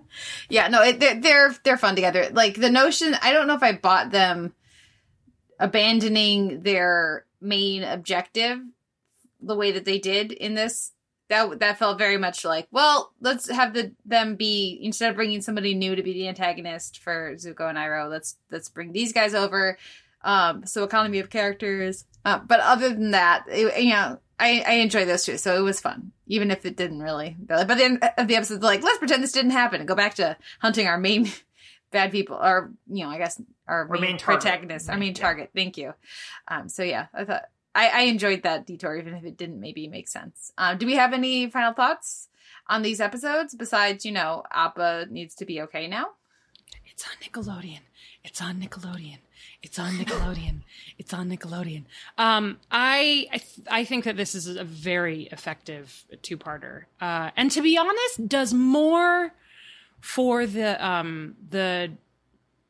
yeah, 0.48 0.68
no, 0.68 0.84
it, 0.84 1.00
they're, 1.00 1.20
they're 1.20 1.56
they're 1.64 1.78
fun 1.78 1.96
together. 1.96 2.30
Like 2.32 2.54
the 2.54 2.70
notion, 2.70 3.16
I 3.20 3.34
don't 3.34 3.48
know 3.48 3.56
if 3.56 3.64
I 3.64 3.72
bought 3.72 4.12
them 4.12 4.54
abandoning 5.60 6.62
their 6.62 7.26
main 7.42 7.84
objective 7.84 8.60
the 9.42 9.56
way 9.56 9.72
that 9.72 9.86
they 9.86 9.98
did 9.98 10.32
in 10.32 10.54
this 10.54 10.92
that 11.32 11.60
that 11.60 11.80
felt 11.80 11.98
very 11.98 12.18
much 12.18 12.44
like, 12.44 12.68
well, 12.72 13.14
let's 13.22 13.50
have 13.50 13.74
the 13.74 13.94
them 14.06 14.36
be 14.36 14.78
instead 14.82 15.10
of 15.10 15.16
bringing 15.16 15.42
somebody 15.42 15.74
new 15.74 15.96
to 15.96 16.04
be 16.04 16.12
the 16.12 16.28
antagonist 16.28 17.00
for 17.00 17.36
Zuko 17.36 17.70
and 17.70 17.78
Iroh, 17.78 18.10
let's 18.10 18.36
let's 18.52 18.68
bring 18.68 18.92
these 18.92 19.14
guys 19.14 19.34
over. 19.34 19.78
Um, 20.24 20.66
so 20.66 20.84
economy 20.84 21.20
of 21.20 21.30
characters. 21.30 22.06
Uh, 22.26 22.40
but 22.40 22.60
other 22.60 22.90
than 22.90 23.12
that, 23.12 23.46
it, 23.48 23.82
you 23.82 23.92
know, 23.92 24.20
I, 24.40 24.64
I 24.68 24.74
enjoy 24.74 25.06
those 25.06 25.24
two, 25.24 25.38
so 25.38 25.58
it 25.58 25.62
was 25.62 25.80
fun, 25.80 26.12
even 26.28 26.52
if 26.52 26.66
it 26.66 26.76
didn't 26.76 27.02
really. 27.02 27.38
But 27.40 27.68
then 27.70 28.00
of 28.18 28.28
the 28.28 28.36
episode, 28.36 28.62
like, 28.62 28.84
let's 28.84 29.00
pretend 29.00 29.24
this 29.24 29.32
didn't 29.32 29.52
happen 29.52 29.80
and 29.80 29.88
go 29.88 29.96
back 29.96 30.16
to 30.16 30.38
hunting 30.60 30.86
our 30.86 30.98
main 30.98 31.32
bad 31.92 32.12
people, 32.12 32.36
or 32.36 32.72
you 32.92 33.06
know, 33.06 33.10
I 33.10 33.18
guess 33.18 33.42
our, 33.68 33.88
our 33.88 33.88
main, 33.88 34.02
main 34.02 34.18
protagonist, 34.18 34.90
our 34.90 34.98
main 34.98 35.14
target. 35.14 35.50
Yeah. 35.54 35.62
Thank 35.62 35.78
you. 35.78 35.94
Um, 36.48 36.68
so 36.68 36.84
yeah, 36.84 37.08
I 37.14 37.24
thought 37.24 37.46
I, 37.74 37.88
I 37.88 38.02
enjoyed 38.02 38.44
that 38.44 38.66
detour, 38.66 38.98
even 38.98 39.14
if 39.14 39.24
it 39.24 39.38
didn't 39.38 39.60
maybe 39.60 39.88
make 39.88 40.08
sense. 40.08 40.52
Um, 40.58 40.78
do 40.78 40.86
we 40.86 40.96
have 40.96 41.14
any 41.14 41.50
final 41.50 41.74
thoughts 41.74 42.28
on 42.68 42.82
these 42.82 43.00
episodes 43.00 43.56
besides, 43.56 44.06
you 44.06 44.12
know, 44.12 44.44
Appa 44.52 45.08
needs 45.10 45.36
to 45.36 45.46
be 45.46 45.62
okay 45.62 45.88
now? 45.88 46.08
It's 46.86 47.06
on 47.06 47.16
Nickelodeon. 47.22 47.80
It's 48.24 48.42
on 48.42 48.62
Nickelodeon. 48.62 49.18
It's 49.64 49.80
on 49.80 49.94
Nickelodeon. 49.94 50.62
it's 50.98 51.14
on 51.14 51.30
Nickelodeon. 51.30 51.86
Um, 52.18 52.58
I 52.72 53.28
I, 53.32 53.38
th- 53.38 53.68
I, 53.70 53.86
think 53.86 54.04
that 54.04 54.18
this 54.18 54.36
is 54.36 54.48
a 54.48 54.64
very 54.64 55.24
effective 55.32 56.04
two-parter, 56.22 56.84
uh, 57.00 57.32
and 57.36 57.50
to 57.52 57.62
be 57.62 57.78
honest, 57.78 58.28
does 58.28 58.54
more 58.54 59.34
for 60.00 60.46
the 60.46 60.84
um 60.86 61.36
the 61.50 61.92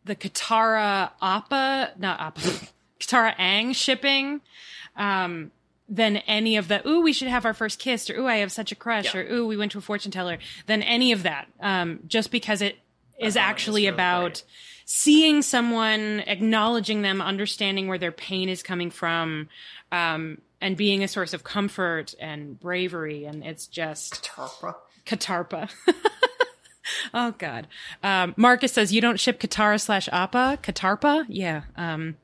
the 0.06 0.16
Katara 0.16 1.12
Appa 1.22 1.92
not 1.98 2.20
Appa 2.20 2.68
Katara 3.02 3.36
Aang 3.38 3.76
shipping 3.76 4.42
um, 4.96 5.52
than 5.90 6.18
any 6.18 6.56
of 6.58 6.68
the 6.68 6.88
ooh 6.88 7.02
we 7.02 7.14
should 7.14 7.28
have 7.28 7.46
our 7.46 7.54
first 7.54 7.80
kiss 7.80 8.10
or 8.10 8.18
ooh 8.18 8.28
I 8.28 8.38
have 8.38 8.52
such 8.52 8.72
a 8.72 8.76
crush 8.76 9.14
yeah. 9.14 9.22
or 9.22 9.24
ooh 9.26 9.48
we 9.48 9.58
went 9.58 9.72
to 9.74 9.78
a 9.78 9.82
fortune 9.82 10.12
teller 10.12 10.38
than 10.68 10.84
any 10.84 11.12
of 11.12 11.24
that 11.24 11.48
um, 11.60 12.00
just 12.08 12.32
because 12.32 12.62
it 12.62 12.78
is 13.20 13.36
actually 13.36 13.88
about 13.88 14.44
seeing 14.86 15.42
someone 15.42 16.22
acknowledging 16.26 17.02
them 17.02 17.22
understanding 17.22 17.88
where 17.88 17.98
their 17.98 18.12
pain 18.12 18.50
is 18.50 18.64
coming 18.64 18.90
from 18.90 19.48
um, 19.92 20.40
and 20.60 20.78
being 20.78 21.04
a 21.04 21.08
source 21.08 21.34
of 21.34 21.44
comfort 21.44 22.16
and 22.20 22.60
bravery 22.60 23.26
and 23.26 23.44
it's 23.44 23.68
just 23.68 24.24
Katarpa. 24.24 24.76
Katarpa. 25.06 25.70
Oh 27.14 27.34
god. 27.38 27.68
Um, 28.04 28.34
Marcus 28.38 28.74
says 28.74 28.94
you 28.94 29.02
don't 29.02 29.20
ship 29.20 29.40
Katara 29.40 29.80
slash 29.80 30.10
Appa? 30.12 30.60
Katarpa? 30.62 31.26
Yeah 31.30 31.64
um, 31.76 32.16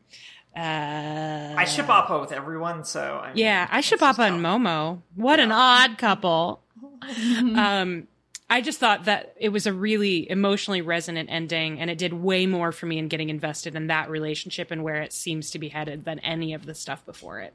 uh, 0.57 1.53
I 1.55 1.65
ship 1.65 1.87
Appa 1.87 2.19
with 2.19 2.31
everyone, 2.31 2.83
so 2.83 3.19
I 3.23 3.27
mean, 3.27 3.37
yeah, 3.37 3.67
I 3.69 3.81
ship 3.81 4.01
Appa 4.01 4.23
and 4.23 4.41
Momo. 4.43 5.01
What 5.15 5.37
yeah. 5.37 5.45
an 5.45 5.51
odd 5.51 5.97
couple. 5.99 6.61
um, 7.55 8.07
I 8.49 8.61
just 8.61 8.79
thought 8.79 9.05
that 9.05 9.35
it 9.39 9.49
was 9.49 9.67
a 9.67 9.73
really 9.73 10.29
emotionally 10.29 10.81
resonant 10.81 11.29
ending, 11.29 11.79
and 11.79 11.91
it 11.91 11.99
did 11.99 12.13
way 12.13 12.47
more 12.47 12.71
for 12.71 12.87
me 12.87 12.97
in 12.97 13.07
getting 13.07 13.29
invested 13.29 13.75
in 13.75 13.87
that 13.87 14.09
relationship 14.09 14.71
and 14.71 14.83
where 14.83 15.01
it 15.01 15.13
seems 15.13 15.51
to 15.51 15.59
be 15.59 15.69
headed 15.69 16.05
than 16.05 16.19
any 16.19 16.53
of 16.53 16.65
the 16.65 16.73
stuff 16.73 17.05
before 17.05 17.39
it. 17.39 17.53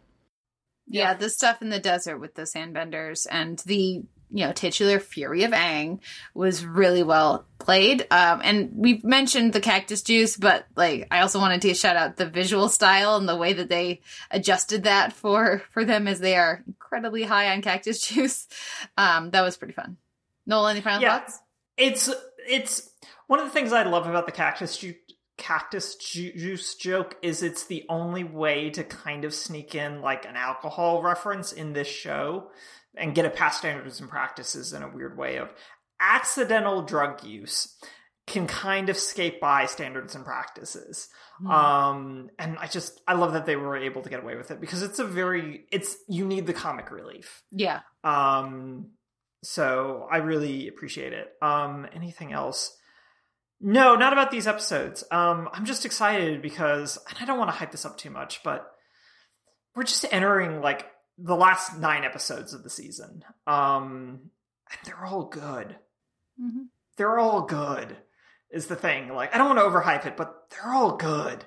Yeah, 0.86 1.08
yeah 1.08 1.14
the 1.14 1.28
stuff 1.28 1.60
in 1.60 1.70
the 1.70 1.80
desert 1.80 2.18
with 2.18 2.34
the 2.34 2.42
sandbenders 2.42 3.26
and 3.30 3.58
the 3.60 4.04
you 4.32 4.46
know 4.46 4.52
titular 4.52 4.98
fury 4.98 5.44
of 5.44 5.52
Aang 5.52 6.00
was 6.34 6.64
really 6.64 7.02
well 7.02 7.44
played. 7.58 8.06
Um, 8.10 8.40
and 8.42 8.70
we've 8.74 9.04
mentioned 9.04 9.52
the 9.52 9.60
cactus 9.60 10.02
juice, 10.02 10.36
but 10.36 10.66
like 10.74 11.06
I 11.10 11.20
also 11.20 11.38
wanted 11.38 11.62
to 11.62 11.74
shout 11.74 11.96
out 11.96 12.16
the 12.16 12.26
visual 12.26 12.68
style 12.68 13.16
and 13.16 13.28
the 13.28 13.36
way 13.36 13.52
that 13.52 13.68
they 13.68 14.00
adjusted 14.30 14.84
that 14.84 15.12
for 15.12 15.62
for 15.70 15.84
them 15.84 16.08
as 16.08 16.20
they 16.20 16.36
are 16.36 16.62
incredibly 16.66 17.22
high 17.22 17.52
on 17.52 17.62
cactus 17.62 18.00
juice. 18.08 18.48
Um, 18.96 19.30
that 19.30 19.42
was 19.42 19.56
pretty 19.56 19.74
fun. 19.74 19.98
Noel, 20.46 20.68
any 20.68 20.80
final 20.80 21.02
yeah, 21.02 21.18
thoughts? 21.18 21.38
It's 21.76 22.10
it's 22.48 22.90
one 23.26 23.38
of 23.38 23.46
the 23.46 23.52
things 23.52 23.72
I 23.72 23.84
love 23.84 24.06
about 24.06 24.26
the 24.26 24.32
cactus 24.32 24.76
juice 24.76 24.96
cactus 25.38 25.96
juice 25.96 26.74
joke 26.76 27.16
is 27.22 27.42
it's 27.42 27.64
the 27.64 27.84
only 27.88 28.22
way 28.22 28.70
to 28.70 28.84
kind 28.84 29.24
of 29.24 29.34
sneak 29.34 29.74
in 29.74 30.00
like 30.00 30.24
an 30.24 30.36
alcohol 30.36 31.02
reference 31.02 31.52
in 31.52 31.72
this 31.72 31.88
show 31.88 32.48
and 32.96 33.14
get 33.14 33.24
it 33.24 33.34
past 33.34 33.58
standards 33.58 34.00
and 34.00 34.08
practices 34.08 34.72
in 34.72 34.82
a 34.82 34.88
weird 34.88 35.16
way 35.16 35.36
of 35.36 35.52
accidental 36.00 36.82
drug 36.82 37.24
use 37.24 37.76
can 38.26 38.46
kind 38.46 38.88
of 38.88 38.96
skate 38.96 39.40
by 39.40 39.66
standards 39.66 40.14
and 40.14 40.24
practices. 40.24 41.08
Mm. 41.42 41.50
Um, 41.50 42.30
and 42.38 42.56
I 42.58 42.66
just 42.66 43.00
I 43.06 43.14
love 43.14 43.32
that 43.32 43.46
they 43.46 43.56
were 43.56 43.76
able 43.76 44.02
to 44.02 44.08
get 44.08 44.22
away 44.22 44.36
with 44.36 44.50
it 44.50 44.60
because 44.60 44.82
it's 44.82 44.98
a 44.98 45.04
very 45.04 45.64
it's 45.72 45.96
you 46.08 46.26
need 46.26 46.46
the 46.46 46.52
comic 46.52 46.90
relief. 46.90 47.42
Yeah. 47.50 47.80
Um 48.04 48.90
so 49.42 50.06
I 50.10 50.18
really 50.18 50.68
appreciate 50.68 51.12
it. 51.12 51.28
Um 51.40 51.86
anything 51.92 52.32
else? 52.32 52.76
No, 53.60 53.96
not 53.96 54.12
about 54.12 54.30
these 54.30 54.46
episodes. 54.46 55.02
Um 55.10 55.48
I'm 55.52 55.64
just 55.64 55.84
excited 55.84 56.42
because 56.42 56.98
and 57.08 57.18
I 57.20 57.24
don't 57.24 57.38
want 57.38 57.50
to 57.50 57.56
hype 57.56 57.72
this 57.72 57.84
up 57.84 57.98
too 57.98 58.10
much, 58.10 58.42
but 58.44 58.70
we're 59.74 59.82
just 59.82 60.06
entering 60.12 60.60
like 60.60 60.86
the 61.18 61.36
last 61.36 61.78
nine 61.78 62.04
episodes 62.04 62.54
of 62.54 62.62
the 62.62 62.70
season. 62.70 63.24
Um, 63.46 64.30
they're 64.84 65.04
all 65.04 65.24
good. 65.24 65.76
Mm-hmm. 66.40 66.62
They're 66.96 67.18
all 67.18 67.42
good. 67.42 67.96
is 68.50 68.66
the 68.66 68.76
thing. 68.76 69.12
Like 69.14 69.34
I 69.34 69.38
don't 69.38 69.54
want 69.54 69.58
to 69.58 69.64
overhype 69.64 70.06
it, 70.06 70.16
but 70.16 70.48
they're 70.50 70.72
all 70.72 70.96
good. 70.96 71.44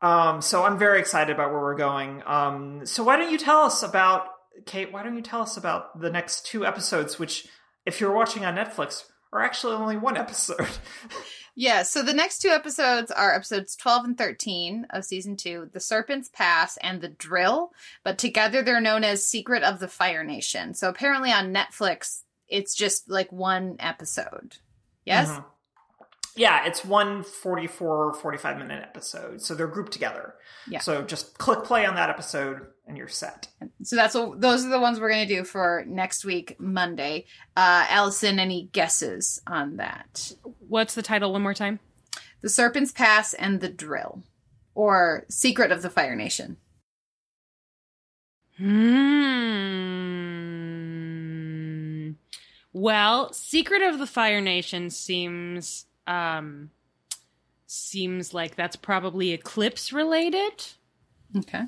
Um, 0.00 0.42
so 0.42 0.64
I'm 0.64 0.78
very 0.78 0.98
excited 0.98 1.32
about 1.32 1.52
where 1.52 1.60
we're 1.60 1.76
going. 1.76 2.22
Um, 2.26 2.86
so 2.86 3.04
why 3.04 3.16
don't 3.16 3.30
you 3.30 3.38
tell 3.38 3.60
us 3.60 3.82
about 3.82 4.26
Kate? 4.66 4.92
Why 4.92 5.02
don't 5.02 5.16
you 5.16 5.22
tell 5.22 5.42
us 5.42 5.56
about 5.56 6.00
the 6.00 6.10
next 6.10 6.44
two 6.44 6.66
episodes, 6.66 7.18
which, 7.18 7.46
if 7.86 8.00
you're 8.00 8.12
watching 8.12 8.44
on 8.44 8.56
Netflix, 8.56 9.04
are 9.32 9.40
actually 9.40 9.74
only 9.74 9.96
one 9.96 10.16
episode. 10.16 10.66
Yeah, 11.54 11.82
so 11.82 12.02
the 12.02 12.14
next 12.14 12.38
two 12.38 12.48
episodes 12.48 13.10
are 13.10 13.34
episodes 13.34 13.76
12 13.76 14.04
and 14.04 14.18
13 14.18 14.86
of 14.90 15.04
season 15.04 15.36
2, 15.36 15.70
The 15.72 15.80
Serpent's 15.80 16.30
Pass 16.30 16.78
and 16.78 17.00
The 17.00 17.08
Drill, 17.08 17.72
but 18.04 18.16
together 18.16 18.62
they're 18.62 18.80
known 18.80 19.04
as 19.04 19.26
Secret 19.26 19.62
of 19.62 19.78
the 19.78 19.88
Fire 19.88 20.24
Nation. 20.24 20.72
So 20.72 20.88
apparently 20.88 21.30
on 21.30 21.52
Netflix, 21.52 22.22
it's 22.48 22.74
just 22.74 23.10
like 23.10 23.30
one 23.30 23.76
episode. 23.80 24.56
Yes? 25.04 25.28
Mm-hmm. 25.28 25.48
Yeah, 26.36 26.64
it's 26.66 26.84
one 26.84 27.22
44 27.22 28.14
45 28.14 28.58
minute 28.58 28.82
episode. 28.82 29.42
So 29.42 29.54
they're 29.54 29.66
grouped 29.66 29.92
together. 29.92 30.34
Yeah. 30.66 30.80
So 30.80 31.02
just 31.02 31.36
click 31.36 31.64
play 31.64 31.84
on 31.84 31.96
that 31.96 32.08
episode 32.08 32.66
and 32.86 32.96
you're 32.96 33.08
set. 33.08 33.48
So 33.82 33.96
that's 33.96 34.14
what 34.14 34.40
those 34.40 34.64
are 34.64 34.70
the 34.70 34.80
ones 34.80 34.98
we're 34.98 35.10
going 35.10 35.26
to 35.26 35.34
do 35.34 35.44
for 35.44 35.84
next 35.86 36.24
week 36.24 36.56
Monday. 36.58 37.26
Uh 37.56 37.86
Allison 37.88 38.38
any 38.38 38.68
guesses 38.72 39.40
on 39.46 39.76
that? 39.76 40.32
What's 40.68 40.94
the 40.94 41.02
title 41.02 41.32
one 41.32 41.42
more 41.42 41.54
time? 41.54 41.80
The 42.40 42.48
Serpent's 42.48 42.92
Pass 42.92 43.34
and 43.34 43.60
the 43.60 43.68
Drill 43.68 44.22
or 44.74 45.26
Secret 45.28 45.70
of 45.70 45.82
the 45.82 45.90
Fire 45.90 46.16
Nation. 46.16 46.56
Hmm. 48.58 49.12
Well, 52.72 53.32
Secret 53.32 53.82
of 53.82 53.98
the 53.98 54.06
Fire 54.06 54.40
Nation 54.40 54.90
seems 54.90 55.86
um, 56.06 56.70
seems 57.66 58.34
like 58.34 58.56
that's 58.56 58.76
probably 58.76 59.32
eclipse 59.32 59.92
related. 59.92 60.66
Okay. 61.36 61.64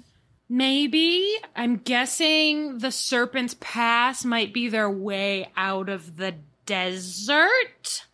Maybe. 0.48 1.36
I'm 1.56 1.76
guessing 1.76 2.78
the 2.78 2.90
Serpent's 2.90 3.56
Pass 3.60 4.24
might 4.24 4.52
be 4.52 4.68
their 4.68 4.90
way 4.90 5.50
out 5.56 5.88
of 5.88 6.16
the 6.16 6.34
desert, 6.66 8.04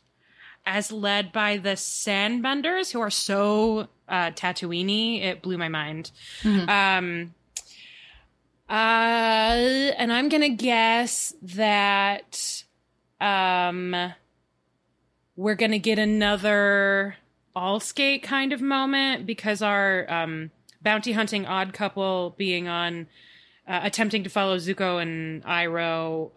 as 0.64 0.92
led 0.92 1.32
by 1.32 1.56
the 1.56 1.76
Sandbenders, 1.76 2.92
who 2.92 3.00
are 3.00 3.10
so 3.10 3.88
uh, 4.08 4.30
Tatooine. 4.30 5.22
It 5.22 5.42
blew 5.42 5.58
my 5.58 5.68
mind. 5.68 6.10
Mm-hmm. 6.42 6.68
Um, 6.68 7.34
uh, 8.68 9.92
and 9.98 10.12
I'm 10.12 10.28
gonna 10.28 10.50
guess 10.50 11.34
that 11.42 12.62
um, 13.20 13.94
we're 15.36 15.54
going 15.54 15.70
to 15.70 15.78
get 15.78 15.98
another 15.98 17.16
all 17.54 17.80
skate 17.80 18.22
kind 18.22 18.52
of 18.52 18.60
moment 18.60 19.26
because 19.26 19.62
our 19.62 20.10
um, 20.10 20.50
bounty 20.82 21.12
hunting 21.12 21.46
odd 21.46 21.72
couple 21.72 22.34
being 22.36 22.68
on 22.68 23.06
uh, 23.66 23.80
attempting 23.82 24.24
to 24.24 24.30
follow 24.30 24.56
Zuko 24.56 25.00
and 25.00 25.44
Iroh 25.44 26.32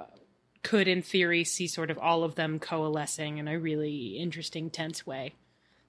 could, 0.62 0.88
in 0.88 1.02
theory, 1.02 1.44
see 1.44 1.68
sort 1.68 1.92
of 1.92 1.98
all 1.98 2.24
of 2.24 2.36
them 2.36 2.60
coalescing 2.60 3.38
in 3.38 3.48
a 3.48 3.60
really 3.60 4.18
interesting, 4.18 4.70
tense 4.70 5.06
way. 5.06 5.36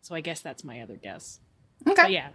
So 0.03 0.15
I 0.15 0.21
guess 0.21 0.41
that's 0.41 0.65
my 0.65 0.81
other 0.81 0.97
guess. 0.97 1.39
Okay. 1.87 2.03
But 2.03 2.13
yeah. 2.13 2.29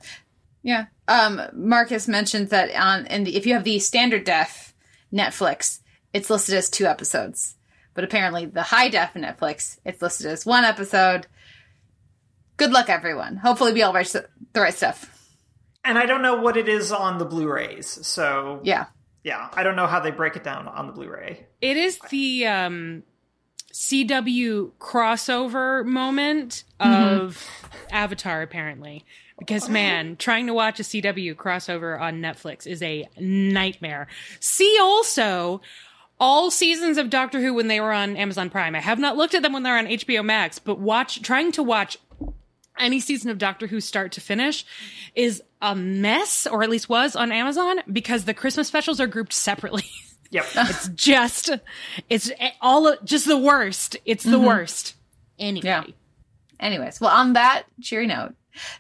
Yeah. 0.64 0.86
Um, 1.08 1.42
Marcus 1.54 2.08
mentioned 2.08 2.50
that 2.50 2.74
on 2.76 3.06
and 3.08 3.28
if 3.28 3.46
you 3.46 3.54
have 3.54 3.64
the 3.64 3.80
standard 3.80 4.24
def 4.24 4.74
Netflix, 5.14 5.80
it's 6.14 6.30
listed 6.30 6.56
as 6.56 6.70
two 6.70 6.86
episodes. 6.86 7.56
But 7.94 8.04
apparently, 8.04 8.46
the 8.46 8.64
high 8.64 8.90
def 8.90 9.14
Netflix, 9.14 9.78
it's 9.84 10.02
listed 10.02 10.28
as 10.28 10.46
one 10.46 10.64
episode. 10.64 11.28
Good 12.58 12.72
luck, 12.72 12.90
everyone. 12.90 13.38
Hopefully, 13.38 13.74
we 13.74 13.82
all 13.82 13.94
write 13.94 14.08
the 14.08 14.62
right 14.62 14.74
stuff. 14.74 15.19
And 15.84 15.98
I 15.98 16.06
don't 16.06 16.22
know 16.22 16.42
what 16.42 16.58
it 16.58 16.68
is 16.68 16.92
on 16.92 17.18
the 17.18 17.26
Blu-rays, 17.26 18.06
so 18.06 18.60
yeah, 18.64 18.88
yeah, 19.24 19.50
I 19.54 19.64
don't 19.64 19.76
know 19.76 19.88
how 19.88 20.00
they 20.00 20.12
break 20.12 20.36
it 20.36 20.44
down 20.44 20.68
on 20.68 20.88
the 20.88 20.94
Blu-ray. 20.94 21.46
It 21.62 21.78
is 21.78 22.00
the 22.10 22.48
um, 22.48 23.04
CW 23.74 24.72
crossover 24.80 25.86
moment 25.86 26.64
mm-hmm. 26.80 27.22
of 27.22 27.48
Avatar, 27.92 28.42
apparently. 28.42 29.06
Because 29.38 29.70
man, 29.70 30.18
trying 30.18 30.48
to 30.48 30.54
watch 30.54 30.82
a 30.82 30.84
CW 30.84 31.34
crossover 31.36 32.00
on 32.00 32.20
Netflix 32.22 32.68
is 32.68 32.82
a 32.82 33.08
nightmare. 33.18 34.08
See 34.42 34.78
also 34.82 35.62
all 36.20 36.52
seasons 36.52 36.98
of 36.98 37.10
Doctor 37.10 37.40
Who 37.40 37.54
when 37.54 37.70
they 37.70 37.80
were 37.80 37.94
on 37.94 38.18
Amazon 38.18 38.50
Prime. 38.50 38.76
I 38.76 38.82
have 38.82 39.00
not 39.00 39.16
looked 39.16 39.34
at 39.34 39.42
them 39.42 39.54
when 39.54 39.64
they're 39.64 39.78
on 39.78 39.88
HBO 39.88 40.26
Max, 40.26 40.60
but 40.60 40.80
watch 40.80 41.22
trying 41.22 41.54
to 41.54 41.64
watch 41.64 41.98
any 42.80 43.00
season 43.00 43.30
of 43.30 43.38
Doctor 43.38 43.68
Who 43.68 43.82
start 43.82 44.14
to 44.14 44.22
finish 44.22 44.66
is 45.16 45.42
a 45.62 45.76
mess, 45.76 46.48
or 46.48 46.64
at 46.64 46.70
least 46.70 46.90
was 46.90 47.16
on 47.16 47.32
Amazon, 47.32 47.80
because 47.92 48.26
the 48.26 48.34
Christmas 48.34 48.68
specials 48.68 49.00
are 49.00 49.08
grouped 49.08 49.34
separately. 49.34 49.86
Yep. 50.32 50.46
it's 50.58 50.90
just, 50.90 51.50
it's 52.08 52.30
all, 52.62 52.96
just 53.04 53.26
the 53.26 53.36
worst. 53.36 53.98
It's 54.06 54.24
the 54.24 54.38
mm-hmm. 54.38 54.46
worst. 54.46 54.94
Anyway. 55.40 55.66
Yeah. 55.66 55.84
Anyways, 56.60 57.02
well, 57.02 57.10
on 57.10 57.34
that 57.34 57.64
cheery 57.82 58.06
note, 58.06 58.36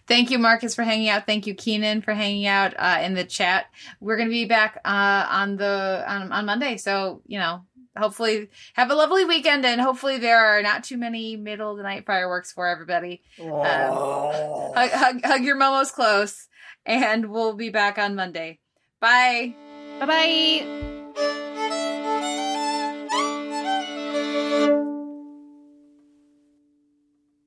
Thank 0.07 0.31
you, 0.31 0.39
Marcus, 0.39 0.75
for 0.75 0.83
hanging 0.83 1.09
out. 1.09 1.25
Thank 1.25 1.47
you, 1.47 1.53
Keenan, 1.53 2.01
for 2.01 2.13
hanging 2.13 2.45
out 2.45 2.73
uh, 2.77 2.99
in 3.03 3.13
the 3.13 3.23
chat. 3.23 3.67
We're 3.99 4.17
going 4.17 4.29
to 4.29 4.33
be 4.33 4.45
back 4.45 4.79
uh, 4.83 5.27
on 5.29 5.57
the 5.57 6.03
on, 6.07 6.31
on 6.31 6.45
Monday, 6.45 6.77
so 6.77 7.21
you 7.27 7.39
know, 7.39 7.63
hopefully 7.99 8.49
have 8.73 8.89
a 8.89 8.95
lovely 8.95 9.25
weekend, 9.25 9.65
and 9.65 9.79
hopefully 9.79 10.17
there 10.17 10.39
are 10.39 10.61
not 10.61 10.83
too 10.83 10.97
many 10.97 11.35
middle 11.35 11.71
of 11.71 11.77
the 11.77 11.83
night 11.83 12.05
fireworks 12.05 12.51
for 12.51 12.67
everybody. 12.67 13.21
Um, 13.39 14.73
hug, 14.73 14.91
hug, 14.91 15.21
hug 15.23 15.43
your 15.43 15.57
momos 15.57 15.91
close, 15.91 16.47
and 16.85 17.29
we'll 17.29 17.53
be 17.53 17.69
back 17.69 17.97
on 17.97 18.15
Monday. 18.15 18.59
Bye. 18.99 19.55
Bye 19.99 20.05
bye. 20.05 21.48